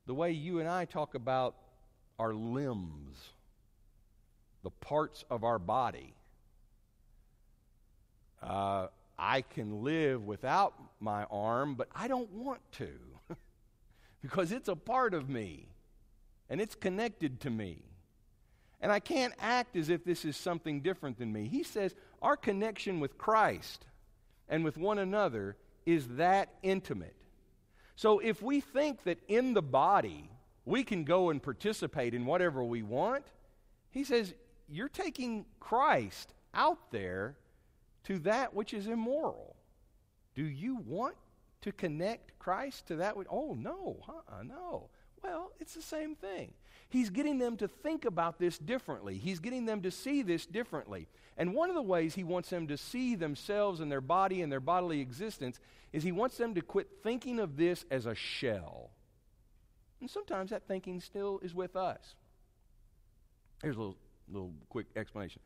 the 0.08 0.14
way 0.14 0.32
you 0.32 0.60
and 0.60 0.68
I 0.68 0.86
talk 0.86 1.14
about 1.14 1.56
our 2.18 2.34
limbs, 2.34 3.18
the 4.64 4.72
parts 4.72 5.24
of 5.30 5.44
our 5.44 5.60
body. 5.60 6.16
Uh, 8.42 8.88
I 9.18 9.42
can 9.42 9.84
live 9.84 10.26
without 10.26 10.74
my 11.00 11.26
arm, 11.26 11.76
but 11.76 11.88
I 11.96 12.08
don't 12.08 12.32
want 12.32 12.62
to 12.74 12.90
because 14.22 14.52
it's 14.52 14.68
a 14.68 14.76
part 14.76 15.14
of 15.14 15.30
me 15.30 15.68
and 16.50 16.60
it's 16.60 16.76
connected 16.76 17.40
to 17.42 17.50
me. 17.50 17.84
And 18.82 18.92
I 18.92 19.00
can't 19.00 19.34
act 19.40 19.76
as 19.76 19.90
if 19.90 20.04
this 20.04 20.26
is 20.26 20.36
something 20.36 20.82
different 20.82 21.20
than 21.20 21.32
me. 21.32 21.48
He 21.48 21.64
says 21.64 21.96
our 22.22 22.36
connection 22.36 23.00
with 23.00 23.18
Christ 23.18 23.86
and 24.50 24.64
with 24.64 24.78
one 24.78 24.98
another 24.98 25.56
is 25.86 26.08
that 26.18 26.50
intimate. 26.64 27.16
So 27.96 28.20
if 28.20 28.42
we 28.42 28.60
think 28.60 29.04
that 29.04 29.20
in 29.28 29.54
the 29.54 29.62
body 29.62 30.30
we 30.66 30.84
can 30.84 31.04
go 31.04 31.30
and 31.30 31.42
participate 31.42 32.14
in 32.14 32.26
whatever 32.26 32.64
we 32.64 32.82
want, 32.82 33.26
he 33.92 34.04
says, 34.04 34.34
you're 34.68 34.90
taking 34.90 35.46
Christ 35.60 36.34
out 36.54 36.92
there 36.92 37.36
to 38.06 38.20
that 38.20 38.54
which 38.54 38.74
is 38.74 38.88
immoral. 38.88 39.56
Do 40.34 40.44
you 40.44 40.78
want 40.78 41.16
to 41.62 41.72
connect 41.72 42.38
Christ 42.40 42.88
to 42.88 42.96
that? 42.98 43.16
Which, 43.16 43.28
oh, 43.30 43.54
no, 43.54 43.98
uh-uh, 44.08 44.44
no. 44.44 44.90
Well, 45.24 45.52
it's 45.60 45.74
the 45.74 45.82
same 45.82 46.16
thing. 46.16 46.54
He's 46.90 47.10
getting 47.10 47.38
them 47.38 47.56
to 47.58 47.68
think 47.68 48.06
about 48.06 48.38
this 48.38 48.58
differently. 48.58 49.18
He's 49.18 49.40
getting 49.40 49.66
them 49.66 49.82
to 49.84 49.92
see 49.92 50.24
this 50.24 50.46
differently. 50.46 51.08
And 51.38 51.54
one 51.54 51.70
of 51.70 51.76
the 51.76 51.82
ways 51.82 52.16
he 52.16 52.24
wants 52.24 52.50
them 52.50 52.68
to 52.68 52.78
see 52.78 53.16
themselves 53.16 53.80
and 53.80 53.92
their 53.92 54.02
body 54.02 54.42
and 54.42 54.52
their 54.52 54.60
bodily 54.60 55.00
existence 55.00 55.60
is 55.94 56.04
he 56.04 56.12
wants 56.12 56.38
them 56.38 56.54
to 56.56 56.62
quit 56.62 56.88
thinking 57.02 57.40
of 57.40 57.56
this 57.56 57.86
as 57.90 58.06
a 58.06 58.16
shell. 58.16 58.90
And 60.02 60.10
sometimes 60.10 60.50
that 60.50 60.68
thinking 60.68 61.00
still 61.00 61.40
is 61.42 61.54
with 61.54 61.76
us. 61.76 62.16
Here's 63.62 63.76
a 63.76 63.80
little, 63.80 63.98
little 64.30 64.54
quick 64.70 64.88
explanation. 64.96 65.42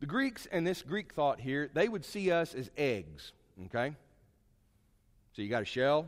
The 0.00 0.06
Greeks 0.06 0.46
and 0.50 0.66
this 0.66 0.82
Greek 0.82 1.12
thought 1.12 1.40
here, 1.40 1.68
they 1.74 1.88
would 1.88 2.04
see 2.04 2.30
us 2.30 2.54
as 2.54 2.70
eggs, 2.76 3.32
okay? 3.66 3.94
So 5.34 5.42
you 5.42 5.48
got 5.48 5.62
a 5.62 5.66
shell 5.66 6.06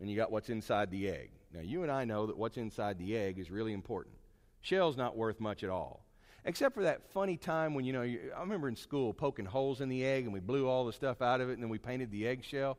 and 0.00 0.08
you 0.08 0.16
got 0.16 0.30
what's 0.30 0.48
inside 0.48 0.90
the 0.90 1.08
egg. 1.08 1.30
Now, 1.54 1.60
you 1.60 1.82
and 1.82 1.90
I 1.90 2.04
know 2.04 2.26
that 2.26 2.36
what's 2.36 2.56
inside 2.56 2.98
the 2.98 3.16
egg 3.16 3.38
is 3.38 3.50
really 3.50 3.72
important. 3.72 4.16
Shell's 4.60 4.96
not 4.96 5.16
worth 5.16 5.40
much 5.40 5.62
at 5.62 5.70
all. 5.70 6.04
Except 6.44 6.74
for 6.74 6.82
that 6.82 7.08
funny 7.12 7.36
time 7.36 7.74
when, 7.74 7.84
you 7.84 7.92
know, 7.92 8.02
I 8.02 8.40
remember 8.40 8.68
in 8.68 8.76
school 8.76 9.14
poking 9.14 9.46
holes 9.46 9.80
in 9.80 9.88
the 9.88 10.04
egg 10.04 10.24
and 10.24 10.32
we 10.32 10.40
blew 10.40 10.68
all 10.68 10.84
the 10.84 10.92
stuff 10.92 11.22
out 11.22 11.40
of 11.40 11.48
it 11.48 11.54
and 11.54 11.62
then 11.62 11.70
we 11.70 11.78
painted 11.78 12.10
the 12.10 12.26
eggshell. 12.26 12.76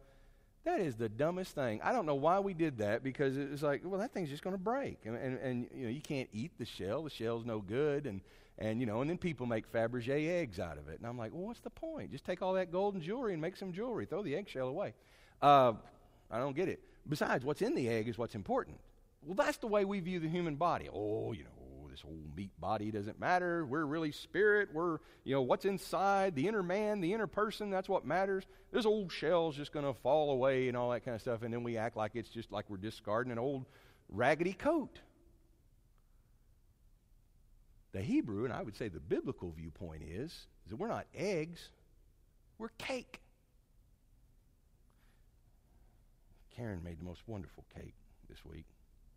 That 0.66 0.80
is 0.80 0.96
the 0.96 1.10
dumbest 1.10 1.56
thing. 1.56 1.80
I 1.84 1.92
don't 1.92 2.06
know 2.06 2.16
why 2.16 2.40
we 2.40 2.54
did 2.54 2.80
that 2.80 3.04
because 3.04 3.38
it 3.38 3.50
was 3.50 3.64
like, 3.64 3.82
well, 3.84 4.00
that 4.00 4.14
thing's 4.14 4.30
just 4.30 4.44
going 4.44 4.56
to 4.56 4.62
break. 4.62 5.00
And, 5.06 5.16
and, 5.16 5.40
and, 5.40 5.68
you 5.74 5.86
know, 5.86 5.92
you 5.92 6.02
can't 6.02 6.30
eat 6.34 6.52
the 6.58 6.66
shell. 6.66 7.04
The 7.04 7.10
shell's 7.10 7.46
no 7.46 7.60
good. 7.60 8.08
And, 8.08 8.22
and, 8.58 8.80
you 8.80 8.86
know, 8.86 9.02
and 9.02 9.10
then 9.10 9.18
people 9.18 9.46
make 9.46 9.72
Fabergé 9.72 10.42
eggs 10.42 10.60
out 10.60 10.78
of 10.78 10.90
it. 10.90 11.00
And 11.00 11.08
I'm 11.08 11.18
like, 11.18 11.34
well, 11.34 11.46
what's 11.46 11.60
the 11.60 11.70
point? 11.70 12.12
Just 12.12 12.26
take 12.26 12.42
all 12.42 12.54
that 12.54 12.72
golden 12.72 13.02
jewelry 13.02 13.34
and 13.34 13.42
make 13.42 13.58
some 13.58 13.74
jewelry. 13.74 14.06
Throw 14.06 14.22
the 14.22 14.36
eggshell 14.36 14.68
away. 14.68 14.94
Uh, 15.42 15.74
I 16.32 16.40
don't 16.40 16.56
get 16.56 16.68
it. 16.68 16.82
Besides, 17.08 17.46
what's 17.46 17.62
in 17.62 17.76
the 17.76 17.88
egg 17.88 18.08
is 18.08 18.18
what's 18.18 18.36
important. 18.36 18.80
Well, 19.24 19.36
that's 19.36 19.58
the 19.58 19.68
way 19.68 19.86
we 19.86 20.00
view 20.00 20.20
the 20.20 20.30
human 20.30 20.56
body. 20.56 20.90
Oh, 20.92 21.34
you 21.34 21.44
know, 21.44 21.88
this 21.90 22.02
whole 22.02 22.20
meat 22.36 22.52
body 22.60 22.92
doesn't 22.92 23.20
matter. 23.20 23.66
We're 23.66 23.86
really 23.86 24.12
spirit. 24.12 24.70
We're, 24.74 24.98
you 25.24 25.34
know, 25.34 25.42
what's 25.42 25.66
inside, 25.66 26.36
the 26.36 26.48
inner 26.48 26.62
man, 26.62 27.00
the 27.00 27.14
inner 27.14 27.28
person, 27.28 27.70
that's 27.70 27.88
what 27.88 28.06
matters. 28.06 28.44
This 28.72 28.86
old 28.86 29.12
shell's 29.12 29.56
just 29.56 29.72
going 29.72 29.86
to 29.86 29.94
fall 29.94 30.32
away 30.32 30.68
and 30.68 30.76
all 30.76 30.92
that 30.92 31.06
kind 31.06 31.16
of 31.16 31.22
stuff. 31.22 31.42
And 31.42 31.54
then 31.54 31.64
we 31.64 31.78
act 31.78 31.96
like 31.96 32.12
it's 32.16 32.30
just 32.30 32.52
like 32.52 32.66
we're 32.70 32.78
discarding 32.78 33.32
an 33.32 33.40
old 33.40 33.66
raggedy 34.10 34.54
coat. 34.54 35.00
The 37.94 38.02
Hebrew, 38.02 38.44
and 38.44 38.54
I 38.54 38.62
would 38.62 38.76
say 38.76 38.90
the 38.90 39.00
biblical 39.00 39.52
viewpoint 39.52 40.04
is, 40.04 40.32
is 40.32 40.72
that 40.72 40.76
we're 40.76 40.90
not 40.90 41.06
eggs, 41.16 41.70
we're 42.58 42.70
cake. 42.78 43.22
Karen 46.56 46.82
made 46.84 47.00
the 47.00 47.04
most 47.04 47.22
wonderful 47.28 47.66
cake 47.76 47.96
this 48.30 48.46
week. 48.46 48.66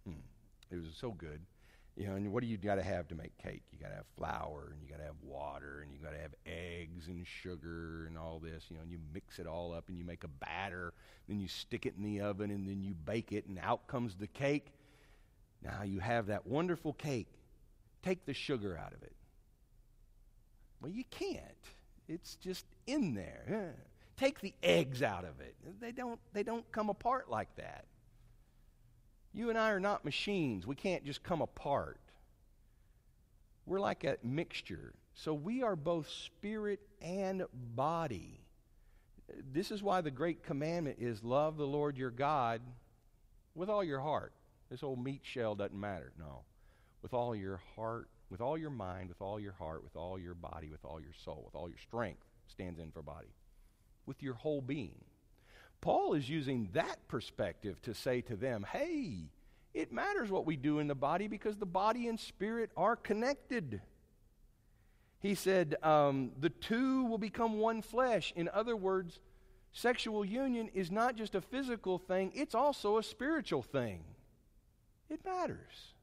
Hmm. 0.06 0.20
It 0.70 0.76
was 0.76 0.86
so 0.98 1.10
good. 1.10 1.40
You 1.96 2.06
know, 2.06 2.14
and 2.14 2.32
what 2.32 2.42
do 2.42 2.46
you 2.48 2.56
got 2.56 2.76
to 2.76 2.82
have 2.82 3.08
to 3.08 3.16
make 3.16 3.36
cake? 3.38 3.62
You 3.72 3.78
got 3.80 3.88
to 3.88 3.96
have 3.96 4.06
flour, 4.16 4.70
and 4.72 4.80
you 4.80 4.88
got 4.88 4.98
to 4.98 5.04
have 5.04 5.20
water, 5.22 5.80
and 5.82 5.92
you 5.92 5.98
got 5.98 6.12
to 6.12 6.20
have 6.20 6.34
eggs 6.46 7.08
and 7.08 7.26
sugar 7.26 8.06
and 8.06 8.16
all 8.16 8.38
this. 8.38 8.66
You 8.68 8.76
know, 8.76 8.82
and 8.82 8.90
you 8.90 8.98
mix 9.12 9.40
it 9.40 9.46
all 9.46 9.74
up, 9.74 9.88
and 9.88 9.98
you 9.98 10.04
make 10.04 10.22
a 10.22 10.28
batter. 10.28 10.92
Then 11.28 11.40
you 11.40 11.48
stick 11.48 11.86
it 11.86 11.94
in 11.96 12.04
the 12.04 12.20
oven, 12.20 12.50
and 12.50 12.68
then 12.68 12.82
you 12.82 12.94
bake 12.94 13.32
it, 13.32 13.46
and 13.46 13.58
out 13.60 13.88
comes 13.88 14.14
the 14.14 14.28
cake. 14.28 14.72
Now 15.62 15.82
you 15.82 15.98
have 15.98 16.26
that 16.26 16.46
wonderful 16.46 16.92
cake 16.92 17.26
take 18.02 18.24
the 18.24 18.34
sugar 18.34 18.78
out 18.78 18.92
of 18.92 19.02
it. 19.02 19.14
Well, 20.80 20.90
you 20.90 21.04
can't. 21.10 21.42
It's 22.08 22.36
just 22.36 22.64
in 22.86 23.14
there. 23.14 23.74
Take 24.18 24.40
the 24.40 24.54
eggs 24.62 25.02
out 25.02 25.24
of 25.24 25.40
it. 25.40 25.54
They 25.80 25.92
don't, 25.92 26.18
they 26.32 26.42
don't 26.42 26.70
come 26.72 26.90
apart 26.90 27.30
like 27.30 27.54
that. 27.56 27.86
You 29.32 29.48
and 29.50 29.58
I 29.58 29.70
are 29.70 29.80
not 29.80 30.04
machines. 30.04 30.66
We 30.66 30.74
can't 30.74 31.04
just 31.04 31.22
come 31.22 31.40
apart. 31.40 32.00
we're 33.66 33.80
like 33.80 34.04
a 34.04 34.16
mixture. 34.24 34.94
So 35.14 35.34
we 35.34 35.62
are 35.62 35.76
both 35.76 36.08
spirit 36.08 36.80
and 37.02 37.44
body. 37.52 38.40
This 39.52 39.70
is 39.70 39.82
why 39.82 40.00
the 40.00 40.10
great 40.10 40.42
commandment 40.42 40.96
is 41.00 41.22
love 41.22 41.56
the 41.56 41.66
Lord 41.66 41.98
your 41.98 42.10
God 42.10 42.62
with 43.54 43.68
all 43.68 43.84
your 43.84 44.00
heart. 44.00 44.32
This 44.70 44.82
old 44.82 45.02
meat 45.02 45.20
shell 45.22 45.54
doesn't 45.54 45.78
matter. 45.78 46.12
No. 46.18 46.42
With 47.02 47.12
all 47.12 47.34
your 47.36 47.60
heart, 47.76 48.08
with 48.30 48.40
all 48.40 48.56
your 48.56 48.70
mind, 48.70 49.08
with 49.10 49.20
all 49.20 49.38
your 49.38 49.52
heart, 49.52 49.84
with 49.84 49.96
all 49.96 50.18
your 50.18 50.34
body, 50.34 50.70
with 50.70 50.84
all 50.84 51.00
your 51.00 51.12
soul, 51.24 51.42
with 51.44 51.54
all 51.54 51.68
your 51.68 51.78
strength, 51.78 52.24
stands 52.48 52.80
in 52.80 52.90
for 52.90 53.02
body, 53.02 53.28
with 54.08 54.22
your 54.22 54.34
whole 54.34 54.60
being. 54.60 55.04
Paul 55.80 56.14
is 56.14 56.28
using 56.28 56.70
that 56.72 57.06
perspective 57.06 57.80
to 57.82 57.94
say 57.94 58.20
to 58.22 58.34
them, 58.34 58.66
hey, 58.72 59.28
it 59.74 59.92
matters 59.92 60.30
what 60.30 60.46
we 60.46 60.56
do 60.56 60.80
in 60.80 60.88
the 60.88 60.94
body 60.96 61.28
because 61.28 61.56
the 61.56 61.66
body 61.66 62.08
and 62.08 62.18
spirit 62.18 62.70
are 62.76 62.96
connected. 62.96 63.80
He 65.20 65.36
said, 65.36 65.76
um, 65.84 66.32
the 66.40 66.50
two 66.50 67.04
will 67.04 67.18
become 67.18 67.58
one 67.58 67.82
flesh. 67.82 68.32
In 68.34 68.48
other 68.52 68.74
words, 68.74 69.20
sexual 69.72 70.24
union 70.24 70.68
is 70.74 70.90
not 70.90 71.14
just 71.14 71.36
a 71.36 71.40
physical 71.40 71.98
thing, 71.98 72.32
it's 72.34 72.54
also 72.54 72.98
a 72.98 73.02
spiritual 73.02 73.62
thing. 73.62 74.02
It 75.08 75.24
matters. 75.24 75.94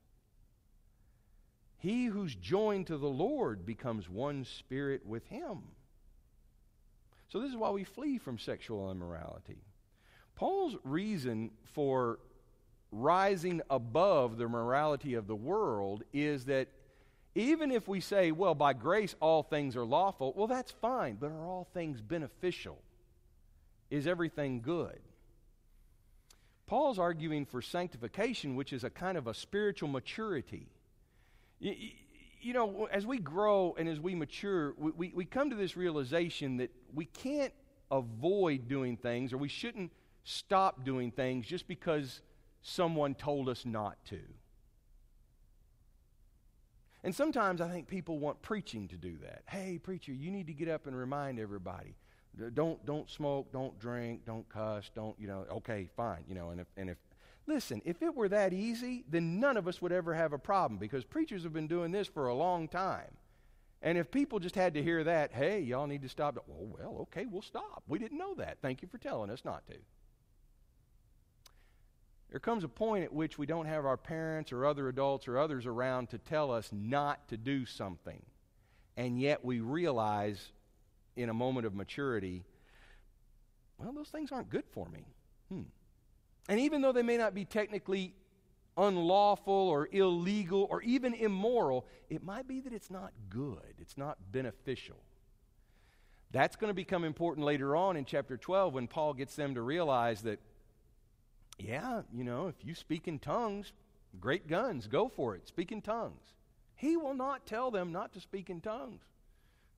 He 1.78 2.06
who's 2.06 2.36
joined 2.36 2.88
to 2.88 2.98
the 2.98 3.08
Lord 3.08 3.66
becomes 3.66 4.10
one 4.10 4.46
spirit 4.46 5.06
with 5.06 5.26
him. 5.28 5.75
So, 7.30 7.40
this 7.40 7.50
is 7.50 7.58
why 7.58 7.72
we 7.72 7.84
flee 7.84 8.18
from 8.18 8.38
sexual 8.38 8.92
immorality. 8.92 9.58
Paul's 10.36 10.76
reason 10.84 11.52
for 11.74 12.20
rising 12.92 13.62
above 13.70 14.38
the 14.38 14.48
morality 14.48 15.16
of 15.16 15.28
the 15.28 15.36
world 15.36 16.04
is 16.14 16.46
that 16.46 16.68
even 17.36 17.72
if 17.72 17.88
we 17.88 18.00
say, 18.00 18.32
well, 18.32 18.56
by 18.56 18.74
grace 18.74 19.16
all 19.20 19.44
things 19.44 19.76
are 19.76 19.86
lawful, 19.86 20.34
well, 20.36 20.48
that's 20.48 20.72
fine, 20.72 21.18
but 21.20 21.32
are 21.32 21.46
all 21.46 21.68
things 21.74 22.02
beneficial? 22.02 22.80
Is 23.90 24.08
everything 24.08 24.62
good? 24.62 25.00
Paul's 26.68 26.98
arguing 26.98 27.46
for 27.46 27.62
sanctification, 27.62 28.56
which 28.56 28.74
is 28.74 28.84
a 28.84 28.90
kind 28.90 29.18
of 29.18 29.28
a 29.28 29.34
spiritual 29.34 29.90
maturity. 29.90 30.68
You, 32.46 32.54
know, 32.54 32.88
as 32.92 33.08
we 33.08 33.18
grow 33.18 33.76
and 33.78 33.90
as 33.90 34.00
we 34.00 34.14
mature, 34.14 34.76
we, 34.78 34.92
we, 34.92 35.12
we 35.16 35.26
come 35.26 35.50
to 35.50 35.56
this 35.56 35.76
realization 35.76 36.58
that 36.58 36.70
we 36.94 37.06
can't 37.06 37.54
avoid 37.90 38.68
doing 38.68 38.98
things 38.98 39.34
or 39.34 39.38
we 39.40 39.48
shouldn't 39.48 39.92
stop 40.24 40.86
doing 40.86 41.10
things 41.10 41.48
just 41.48 41.68
because 41.68 42.22
someone 42.62 43.16
told 43.16 43.50
us 43.50 43.66
not 43.66 43.98
to. 44.06 44.20
And 47.04 47.16
sometimes 47.16 47.62
I 47.62 47.70
think 47.70 47.88
people 47.88 48.20
want 48.20 48.42
preaching 48.44 48.88
to 48.90 48.96
do 48.96 49.18
that. 49.24 49.42
Hey, 49.48 49.80
preacher, 49.82 50.14
you 50.14 50.30
need 50.30 50.46
to 50.46 50.54
get 50.54 50.70
up 50.70 50.86
and 50.86 50.96
remind 50.96 51.40
everybody. 51.40 51.96
Don't 52.54 52.86
don't 52.86 53.10
smoke, 53.10 53.52
don't 53.54 53.80
drink, 53.80 54.26
don't 54.26 54.48
cuss, 54.50 54.92
don't, 54.94 55.18
you 55.20 55.28
know, 55.28 55.46
okay, 55.52 55.88
fine, 55.96 56.24
you 56.28 56.36
know, 56.36 56.50
and 56.50 56.60
if 56.60 56.68
and 56.78 56.90
if 56.90 56.98
listen, 57.48 57.82
if 57.86 58.02
it 58.02 58.16
were 58.16 58.30
that 58.30 58.54
easy, 58.54 59.04
then 59.10 59.40
none 59.40 59.58
of 59.58 59.68
us 59.68 59.82
would 59.82 59.92
ever 59.92 60.14
have 60.14 60.34
a 60.34 60.38
problem 60.38 60.78
because 60.78 61.04
preachers 61.04 61.44
have 61.44 61.54
been 61.54 61.68
doing 61.68 61.92
this 61.92 62.08
for 62.08 62.28
a 62.28 62.36
long 62.36 62.68
time. 62.68 63.18
And 63.82 63.98
if 63.98 64.10
people 64.10 64.40
just 64.40 64.56
had 64.56 64.74
to 64.74 64.84
hear 64.84 65.04
that, 65.04 65.32
hey, 65.32 65.60
y'all 65.60 65.86
need 65.86 66.02
to 66.02 66.10
stop. 66.10 66.44
Well, 66.48 66.78
well, 66.80 66.98
okay, 67.02 67.26
we'll 67.26 67.42
stop. 67.42 67.84
We 67.88 68.00
didn't 68.00 68.18
know 68.18 68.34
that. 68.36 68.58
Thank 68.62 68.82
you 68.82 68.88
for 68.88 68.98
telling 68.98 69.30
us 69.30 69.46
not 69.46 69.66
to. 69.68 69.76
There 72.32 72.40
comes 72.40 72.64
a 72.64 72.68
point 72.68 73.04
at 73.04 73.14
which 73.14 73.38
we 73.38 73.46
don't 73.46 73.68
have 73.68 73.86
our 73.86 73.98
parents 73.98 74.52
or 74.52 74.66
other 74.66 74.90
adults 74.90 75.28
or 75.28 75.38
others 75.38 75.66
around 75.66 76.10
to 76.10 76.18
tell 76.18 76.52
us 76.52 76.70
not 76.74 77.28
to 77.30 77.38
do 77.38 77.66
something. 77.66 78.22
And 78.98 79.20
yet 79.20 79.46
we 79.46 79.60
realize 79.60 80.52
in 81.16 81.30
a 81.30 81.34
moment 81.34 81.68
of 81.68 81.76
maturity, 81.76 82.44
well, 83.78 83.94
those 83.94 84.10
things 84.10 84.32
aren't 84.32 84.50
good 84.50 84.66
for 84.74 84.90
me. 84.90 85.06
Hmm. 85.50 85.62
And 86.48 86.60
even 86.60 86.82
though 86.82 86.92
they 86.92 87.04
may 87.04 87.18
not 87.18 87.34
be 87.34 87.46
technically 87.46 88.14
unlawful 88.78 89.54
or 89.54 89.88
illegal 89.92 90.68
or 90.70 90.82
even 90.82 91.14
immoral, 91.14 91.86
it 92.10 92.24
might 92.24 92.48
be 92.48 92.60
that 92.62 92.74
it's 92.74 92.92
not 92.92 93.12
good, 93.30 93.74
it's 93.80 93.98
not 93.98 94.18
beneficial. 94.32 94.98
That's 96.32 96.56
going 96.56 96.70
to 96.70 96.76
become 96.76 97.04
important 97.04 97.46
later 97.46 97.76
on 97.76 97.96
in 97.96 98.06
chapter 98.06 98.38
12 98.38 98.74
when 98.74 98.88
Paul 98.88 99.14
gets 99.14 99.36
them 99.36 99.56
to 99.56 99.62
realize 99.62 100.22
that 100.24 100.40
yeah, 101.58 102.02
you 102.14 102.24
know, 102.24 102.48
if 102.48 102.56
you 102.66 102.76
speak 102.76 103.08
in 103.08 103.20
tongues, 103.20 103.72
great 104.20 104.48
guns, 104.48 104.88
go 104.88 105.08
for 105.08 105.36
it. 105.36 105.48
Speak 105.48 105.72
in 105.72 105.82
tongues. 105.82 106.34
He 106.76 106.98
will 106.98 107.14
not 107.14 107.46
tell 107.46 107.72
them 107.72 107.92
not 107.92 108.14
to 108.14 108.20
speak 108.20 108.50
in 108.50 108.60
tongues. 108.60 109.04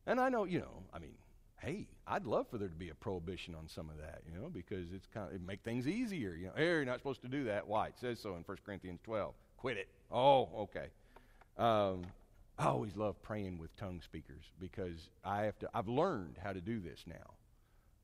And 0.08 0.20
I 0.20 0.30
know, 0.30 0.46
you 0.46 0.60
know, 0.60 0.84
I 0.94 1.00
mean, 1.00 1.14
hey, 1.60 1.88
I'd 2.06 2.26
love 2.26 2.48
for 2.50 2.58
there 2.58 2.68
to 2.68 2.76
be 2.76 2.90
a 2.90 2.96
prohibition 2.96 3.56
on 3.56 3.68
some 3.68 3.90
of 3.90 3.98
that, 3.98 4.22
you 4.32 4.40
know, 4.40 4.50
because 4.50 4.92
it's 4.94 5.08
kind 5.14 5.28
of 5.28 5.36
it 5.36 5.42
make 5.46 5.64
things 5.64 5.88
easier. 5.88 6.34
You 6.34 6.48
know, 6.48 6.54
hey, 6.56 6.66
you're 6.66 6.86
not 6.86 7.00
supposed 7.00 7.22
to 7.24 7.28
do 7.28 7.44
that. 7.46 7.68
Why? 7.68 7.88
It 7.88 7.96
says 8.00 8.20
so 8.20 8.36
in 8.36 8.44
1 8.44 8.58
Corinthians 8.66 9.00
12. 9.04 9.34
Quit 9.58 9.78
it. 9.78 9.88
Oh, 10.12 10.50
okay. 10.58 10.88
Um, 11.58 12.04
I 12.60 12.66
always 12.68 12.96
love 12.96 13.22
praying 13.22 13.58
with 13.58 13.76
tongue 13.76 14.02
speakers 14.04 14.44
because 14.60 15.10
I 15.24 15.44
have 15.44 15.58
to. 15.60 15.70
I've 15.74 15.88
learned 15.88 16.38
how 16.42 16.54
to 16.54 16.62
do 16.62 16.80
this 16.80 17.04
now. 17.08 17.36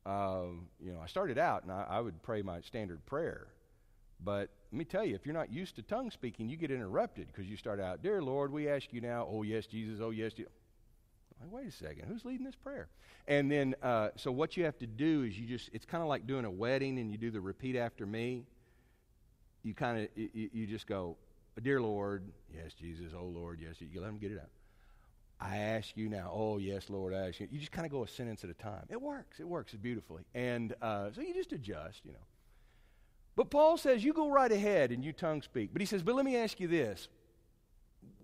Um, 0.05 0.67
you 0.79 0.91
know, 0.91 0.99
I 1.01 1.07
started 1.07 1.37
out 1.37 1.63
and 1.63 1.71
I, 1.71 1.85
I 1.89 2.01
would 2.01 2.21
pray 2.23 2.41
my 2.41 2.61
standard 2.61 3.05
prayer, 3.05 3.47
but 4.23 4.49
let 4.71 4.77
me 4.77 4.85
tell 4.85 5.05
you, 5.05 5.15
if 5.15 5.25
you're 5.25 5.33
not 5.33 5.51
used 5.51 5.75
to 5.77 5.81
tongue 5.81 6.11
speaking, 6.11 6.49
you 6.49 6.57
get 6.57 6.71
interrupted 6.71 7.27
because 7.27 7.49
you 7.49 7.55
start 7.55 7.79
out, 7.79 8.03
Dear 8.03 8.21
Lord, 8.21 8.51
we 8.51 8.67
ask 8.67 8.91
you 8.91 8.99
now, 8.99 9.27
oh 9.29 9.43
yes, 9.43 9.65
Jesus, 9.65 9.99
oh 10.01 10.09
yes, 10.09 10.33
Jesus. 10.33 10.51
Like, 11.43 11.51
wait 11.51 11.67
a 11.67 11.71
second, 11.71 12.05
who's 12.07 12.25
leading 12.25 12.45
this 12.45 12.55
prayer? 12.55 12.87
And 13.27 13.51
then, 13.51 13.75
uh, 13.81 14.09
so 14.15 14.31
what 14.31 14.55
you 14.55 14.65
have 14.65 14.77
to 14.79 14.87
do 14.87 15.23
is 15.23 15.37
you 15.37 15.47
just, 15.47 15.69
it's 15.73 15.85
kind 15.85 16.01
of 16.01 16.09
like 16.09 16.25
doing 16.27 16.45
a 16.45 16.51
wedding 16.51 16.99
and 16.99 17.11
you 17.11 17.17
do 17.17 17.31
the 17.31 17.41
repeat 17.41 17.75
after 17.75 18.05
me. 18.05 18.45
You 19.63 19.73
kind 19.73 20.03
of, 20.03 20.07
you, 20.15 20.49
you, 20.53 20.67
just 20.67 20.87
go, 20.87 21.15
Dear 21.61 21.81
Lord, 21.81 22.23
yes, 22.53 22.73
Jesus, 22.73 23.13
oh 23.17 23.25
Lord, 23.25 23.59
yes, 23.61 23.75
you 23.79 24.01
let 24.01 24.07
them 24.07 24.17
get 24.17 24.31
it 24.31 24.39
out. 24.39 24.49
I 25.39 25.57
ask 25.57 25.95
you 25.95 26.09
now, 26.09 26.31
oh 26.33 26.57
yes, 26.57 26.89
Lord, 26.89 27.13
I 27.13 27.27
ask 27.27 27.39
you. 27.39 27.47
You 27.51 27.59
just 27.59 27.71
kind 27.71 27.85
of 27.85 27.91
go 27.91 28.03
a 28.03 28.07
sentence 28.07 28.43
at 28.43 28.49
a 28.49 28.53
time. 28.53 28.85
It 28.89 29.01
works, 29.01 29.39
it 29.39 29.47
works 29.47 29.73
beautifully. 29.73 30.23
And 30.33 30.73
uh, 30.81 31.09
so 31.13 31.21
you 31.21 31.33
just 31.33 31.51
adjust, 31.51 32.01
you 32.05 32.11
know. 32.11 32.25
But 33.35 33.49
Paul 33.49 33.77
says, 33.77 34.03
you 34.03 34.13
go 34.13 34.29
right 34.29 34.51
ahead 34.51 34.91
and 34.91 35.03
you 35.03 35.11
tongue 35.11 35.41
speak. 35.41 35.71
But 35.73 35.81
he 35.81 35.85
says, 35.85 36.03
but 36.03 36.15
let 36.15 36.23
me 36.23 36.37
ask 36.37 36.59
you 36.59 36.67
this 36.67 37.07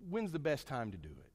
when's 0.08 0.32
the 0.32 0.38
best 0.38 0.66
time 0.66 0.90
to 0.90 0.96
do 0.96 1.08
it? 1.08 1.29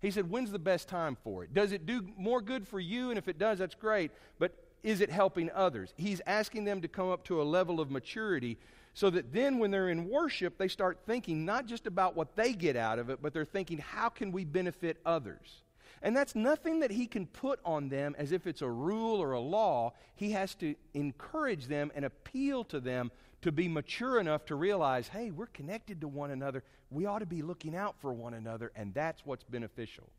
He 0.00 0.10
said, 0.10 0.30
when's 0.30 0.52
the 0.52 0.58
best 0.58 0.88
time 0.88 1.16
for 1.24 1.44
it? 1.44 1.54
Does 1.54 1.72
it 1.72 1.86
do 1.86 2.06
more 2.16 2.40
good 2.40 2.68
for 2.68 2.78
you? 2.78 3.10
And 3.10 3.18
if 3.18 3.28
it 3.28 3.38
does, 3.38 3.58
that's 3.58 3.74
great. 3.74 4.10
But 4.38 4.52
is 4.82 5.00
it 5.00 5.10
helping 5.10 5.50
others? 5.52 5.92
He's 5.96 6.20
asking 6.26 6.64
them 6.64 6.82
to 6.82 6.88
come 6.88 7.10
up 7.10 7.24
to 7.24 7.40
a 7.40 7.44
level 7.44 7.80
of 7.80 7.90
maturity 7.90 8.58
so 8.94 9.10
that 9.10 9.32
then 9.32 9.58
when 9.58 9.70
they're 9.70 9.90
in 9.90 10.08
worship, 10.08 10.58
they 10.58 10.68
start 10.68 11.00
thinking 11.06 11.44
not 11.44 11.66
just 11.66 11.86
about 11.86 12.16
what 12.16 12.36
they 12.36 12.52
get 12.52 12.76
out 12.76 12.98
of 12.98 13.10
it, 13.10 13.20
but 13.20 13.32
they're 13.32 13.44
thinking, 13.44 13.78
how 13.78 14.08
can 14.08 14.32
we 14.32 14.44
benefit 14.44 14.98
others? 15.04 15.62
And 16.02 16.16
that's 16.16 16.34
nothing 16.34 16.80
that 16.80 16.90
he 16.90 17.06
can 17.06 17.26
put 17.26 17.58
on 17.64 17.88
them 17.88 18.14
as 18.18 18.32
if 18.32 18.46
it's 18.46 18.62
a 18.62 18.70
rule 18.70 19.20
or 19.20 19.32
a 19.32 19.40
law. 19.40 19.92
He 20.14 20.30
has 20.32 20.54
to 20.56 20.74
encourage 20.94 21.66
them 21.66 21.90
and 21.94 22.04
appeal 22.04 22.64
to 22.64 22.80
them 22.80 23.10
to 23.46 23.52
be 23.52 23.68
mature 23.68 24.18
enough 24.18 24.44
to 24.46 24.56
realize 24.56 25.06
hey, 25.06 25.30
we're 25.30 25.46
connected 25.46 26.00
to 26.00 26.08
one 26.08 26.32
another. 26.32 26.64
We 26.90 27.06
ought 27.06 27.20
to 27.20 27.26
be 27.26 27.42
looking 27.42 27.76
out 27.76 27.94
for 28.00 28.12
one 28.12 28.34
another, 28.34 28.72
and 28.74 28.92
that's 28.92 29.24
what's 29.24 29.44
beneficial. 29.44 30.10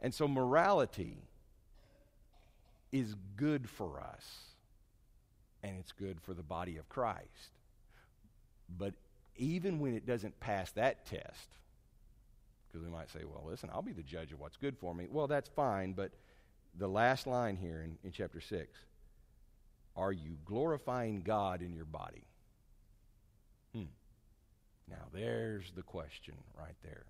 And 0.00 0.14
so, 0.14 0.26
morality 0.26 1.18
is 2.90 3.14
good 3.36 3.68
for 3.68 4.00
us, 4.00 4.24
and 5.62 5.78
it's 5.78 5.92
good 5.92 6.20
for 6.22 6.32
the 6.32 6.42
body 6.42 6.78
of 6.78 6.88
Christ. 6.88 7.52
But 8.78 8.94
even 9.36 9.78
when 9.78 9.94
it 9.94 10.06
doesn't 10.06 10.40
pass 10.40 10.72
that 10.72 11.04
test, 11.04 11.48
because 12.66 12.82
we 12.82 12.90
might 12.90 13.10
say, 13.10 13.20
well, 13.24 13.44
listen, 13.46 13.68
I'll 13.72 13.82
be 13.82 13.92
the 13.92 14.02
judge 14.02 14.32
of 14.32 14.40
what's 14.40 14.56
good 14.56 14.78
for 14.78 14.94
me. 14.94 15.06
Well, 15.10 15.26
that's 15.26 15.50
fine, 15.50 15.92
but 15.92 16.12
the 16.78 16.88
last 16.88 17.26
line 17.26 17.56
here 17.56 17.82
in, 17.82 17.98
in 18.02 18.10
chapter 18.10 18.40
6 18.40 18.78
are 19.96 20.12
you 20.12 20.38
glorifying 20.44 21.22
God 21.22 21.62
in 21.62 21.74
your 21.74 21.84
body? 21.84 22.24
Hmm. 23.74 23.84
Now, 24.88 25.06
there's 25.12 25.70
the 25.74 25.82
question 25.82 26.34
right 26.58 26.76
there. 26.82 27.06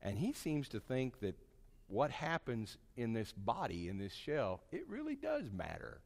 And 0.00 0.18
he 0.18 0.32
seems 0.32 0.68
to 0.70 0.80
think 0.80 1.20
that 1.20 1.36
what 1.86 2.10
happens 2.10 2.78
in 2.96 3.12
this 3.12 3.32
body, 3.32 3.88
in 3.88 3.98
this 3.98 4.14
shell, 4.14 4.62
it 4.72 4.88
really 4.88 5.14
does 5.14 5.52
matter. 5.52 6.00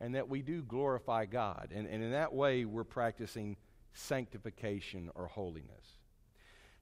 And 0.00 0.14
that 0.14 0.28
we 0.28 0.42
do 0.42 0.62
glorify 0.62 1.26
God. 1.26 1.72
And, 1.74 1.86
and 1.86 2.02
in 2.02 2.12
that 2.12 2.32
way, 2.32 2.64
we're 2.64 2.84
practicing 2.84 3.56
sanctification 3.94 5.10
or 5.14 5.26
holiness. 5.26 5.98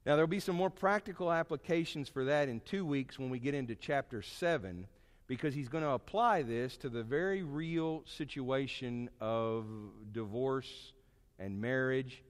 Now, 0.05 0.15
there'll 0.15 0.27
be 0.27 0.39
some 0.39 0.55
more 0.55 0.69
practical 0.69 1.31
applications 1.31 2.09
for 2.09 2.25
that 2.25 2.47
in 2.47 2.59
two 2.59 2.85
weeks 2.85 3.17
when 3.17 3.29
we 3.29 3.39
get 3.39 3.55
into 3.55 3.73
chapter 3.73 4.21
7, 4.21 4.85
because 5.27 5.53
he's 5.53 5.69
going 5.69 5.83
to 5.83 5.91
apply 5.91 6.43
this 6.43 6.77
to 6.77 6.89
the 6.89 7.03
very 7.03 7.43
real 7.43 8.03
situation 8.05 9.09
of 9.19 9.65
divorce 10.11 10.93
and 11.39 11.59
marriage. 11.59 12.23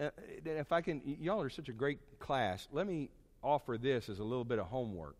uh, 0.00 0.10
if 0.44 0.72
I 0.72 0.80
can, 0.80 1.02
y'all 1.04 1.42
are 1.42 1.50
such 1.50 1.68
a 1.68 1.72
great 1.72 1.98
class. 2.18 2.68
Let 2.72 2.86
me 2.86 3.10
offer 3.42 3.76
this 3.78 4.08
as 4.08 4.20
a 4.20 4.24
little 4.24 4.44
bit 4.44 4.58
of 4.58 4.66
homework. 4.66 5.16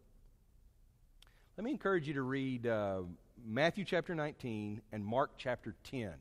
Let 1.57 1.64
me 1.64 1.72
encourage 1.72 2.07
you 2.09 2.14
to 2.14 2.22
read 2.22 2.66
uh, 2.66 3.03
Matthew 3.44 3.85
chapter 3.85 4.14
19 4.14 4.81
and 4.92 5.05
Mark 5.05 5.33
chapter 5.37 5.75
10. 5.90 6.12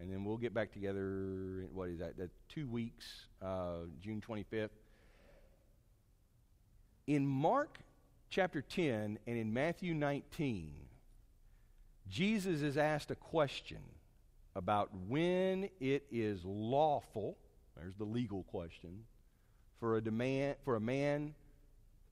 And 0.00 0.12
then 0.12 0.24
we'll 0.24 0.36
get 0.36 0.52
back 0.52 0.72
together, 0.72 1.66
what 1.72 1.88
is 1.88 1.98
that, 1.98 2.16
that 2.18 2.30
two 2.48 2.66
weeks, 2.66 3.26
uh, 3.42 3.84
June 4.00 4.22
25th. 4.26 4.70
In 7.06 7.26
Mark 7.26 7.78
chapter 8.30 8.62
10 8.62 9.18
and 9.26 9.38
in 9.38 9.52
Matthew 9.52 9.92
19, 9.92 10.72
Jesus 12.08 12.62
is 12.62 12.76
asked 12.76 13.10
a 13.10 13.16
question 13.16 13.82
about 14.54 14.90
when 15.08 15.68
it 15.80 16.04
is 16.12 16.44
lawful, 16.44 17.36
there's 17.76 17.96
the 17.96 18.04
legal 18.04 18.44
question, 18.44 19.04
for 19.80 19.96
a, 19.96 20.00
demand, 20.00 20.56
for 20.64 20.76
a 20.76 20.80
man 20.80 21.34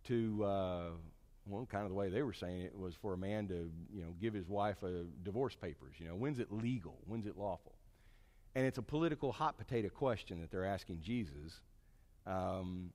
to, 0.08 0.44
uh, 0.44 0.82
well, 1.46 1.66
kind 1.70 1.84
of 1.84 1.90
the 1.90 1.94
way 1.94 2.08
they 2.08 2.22
were 2.22 2.32
saying 2.32 2.62
it 2.62 2.76
was 2.76 2.94
for 3.00 3.14
a 3.14 3.18
man 3.18 3.46
to, 3.48 3.70
you 3.92 4.02
know, 4.02 4.14
give 4.20 4.34
his 4.34 4.48
wife 4.48 4.82
a 4.82 5.04
divorce 5.22 5.54
papers. 5.54 5.94
You 5.98 6.08
know, 6.08 6.14
when's 6.14 6.40
it 6.40 6.52
legal? 6.52 6.96
When's 7.06 7.26
it 7.26 7.36
lawful? 7.36 7.74
And 8.56 8.66
it's 8.66 8.78
a 8.78 8.82
political 8.82 9.30
hot 9.30 9.56
potato 9.56 9.88
question 9.88 10.40
that 10.40 10.50
they're 10.50 10.64
asking 10.64 11.00
Jesus. 11.02 11.60
Um, 12.26 12.90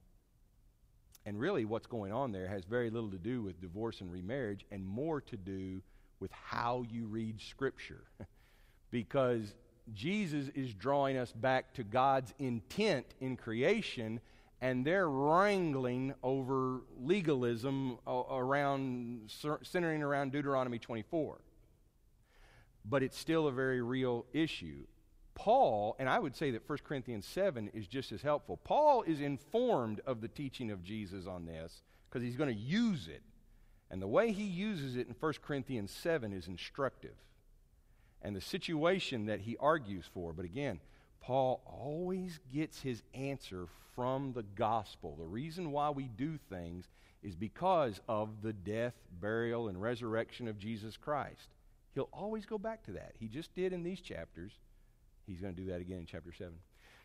and 1.26 1.40
really, 1.40 1.66
what's 1.66 1.88
going 1.88 2.12
on 2.12 2.32
there 2.32 2.48
has 2.48 2.66
very 2.66 2.90
little 2.90 3.10
to 3.12 3.18
do 3.18 3.42
with 3.42 3.62
divorce 3.62 4.02
and 4.02 4.12
remarriage 4.12 4.66
and 4.72 4.86
more 4.86 5.22
to 5.22 5.38
do 5.38 5.82
with 6.20 6.32
how 6.32 6.84
you 6.90 7.06
read 7.06 7.40
Scripture. 7.40 8.04
because 8.92 9.56
Jesus 9.94 10.50
is 10.56 10.74
drawing 10.74 11.18
us 11.18 11.32
back 11.32 11.74
to 11.74 11.84
God's 11.84 12.34
intent 12.40 13.06
in 13.20 13.36
creation, 13.36 14.22
and 14.62 14.86
they're 14.86 15.10
wrangling 15.10 16.14
over 16.24 16.82
legalism 17.02 17.98
around, 18.08 19.32
centering 19.64 20.04
around 20.04 20.32
Deuteronomy 20.32 20.80
24. 20.80 21.40
But 22.86 23.02
it's 23.02 23.18
still 23.18 23.48
a 23.48 23.52
very 23.52 23.82
real 23.82 24.26
issue. 24.32 24.84
Paul, 25.36 25.96
and 26.00 26.08
I 26.08 26.20
would 26.20 26.36
say 26.36 26.52
that 26.52 26.68
1 26.68 26.80
Corinthians 26.84 27.26
7 27.26 27.70
is 27.74 27.88
just 27.88 28.12
as 28.12 28.22
helpful. 28.22 28.58
Paul 28.64 29.04
is 29.04 29.20
informed 29.20 30.02
of 30.06 30.22
the 30.22 30.28
teaching 30.28 30.72
of 30.72 30.84
Jesus 30.84 31.28
on 31.28 31.46
this 31.46 31.82
because 32.10 32.24
he's 32.24 32.36
going 32.36 32.54
to 32.54 32.62
use 32.62 33.08
it. 33.08 33.22
And 33.90 34.02
the 34.02 34.08
way 34.08 34.32
he 34.32 34.44
uses 34.44 34.96
it 34.96 35.08
in 35.08 35.16
1 35.20 35.34
Corinthians 35.46 35.92
7 35.92 36.34
is 36.34 36.48
instructive. 36.48 37.16
And 38.22 38.36
the 38.36 38.42
situation 38.42 39.26
that 39.26 39.42
he 39.42 39.58
argues 39.58 40.06
for, 40.14 40.34
but 40.34 40.46
again, 40.46 40.80
Paul 41.22 41.62
always 41.66 42.40
gets 42.54 42.82
his 42.82 43.02
answer 43.14 43.68
from 43.96 44.34
the 44.34 44.44
gospel. 44.44 45.16
The 45.18 45.26
reason 45.26 45.72
why 45.72 45.90
we 45.90 46.06
do 46.06 46.38
things 46.50 46.88
is 47.22 47.36
because 47.36 48.02
of 48.08 48.42
the 48.42 48.54
death, 48.54 48.94
burial, 49.22 49.68
and 49.68 49.82
resurrection 49.82 50.48
of 50.48 50.60
Jesus 50.60 50.98
Christ. 50.98 51.50
He'll 51.94 52.10
always 52.12 52.46
go 52.46 52.58
back 52.58 52.84
to 52.86 52.92
that. 52.94 53.14
He 53.20 53.28
just 53.28 53.54
did 53.56 53.72
in 53.72 53.84
these 53.84 54.02
chapters. 54.02 54.52
He's 55.28 55.40
going 55.40 55.56
to 55.56 55.62
do 55.62 55.70
that 55.70 55.82
again 55.82 56.00
in 56.00 56.06
chapter 56.06 56.32
7. 56.32 56.54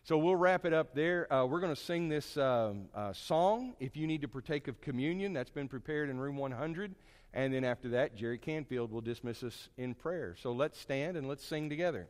So 0.04 0.16
we'll 0.16 0.36
wrap 0.36 0.64
it 0.64 0.72
up 0.72 0.94
there. 0.94 1.30
Uh, 1.32 1.44
we're 1.44 1.60
going 1.60 1.74
to 1.74 1.80
sing 1.80 2.08
this 2.08 2.36
um, 2.36 2.86
uh, 2.94 3.12
song. 3.12 3.74
If 3.78 3.96
you 3.96 4.06
need 4.06 4.22
to 4.22 4.28
partake 4.28 4.68
of 4.68 4.80
communion, 4.80 5.32
that's 5.32 5.50
been 5.50 5.68
prepared 5.68 6.08
in 6.08 6.18
room 6.18 6.36
100. 6.36 6.94
And 7.34 7.52
then 7.52 7.64
after 7.64 7.90
that, 7.90 8.16
Jerry 8.16 8.38
Canfield 8.38 8.90
will 8.90 9.02
dismiss 9.02 9.42
us 9.42 9.68
in 9.76 9.94
prayer. 9.94 10.34
So 10.40 10.52
let's 10.52 10.80
stand 10.80 11.16
and 11.16 11.28
let's 11.28 11.44
sing 11.44 11.68
together. 11.68 12.08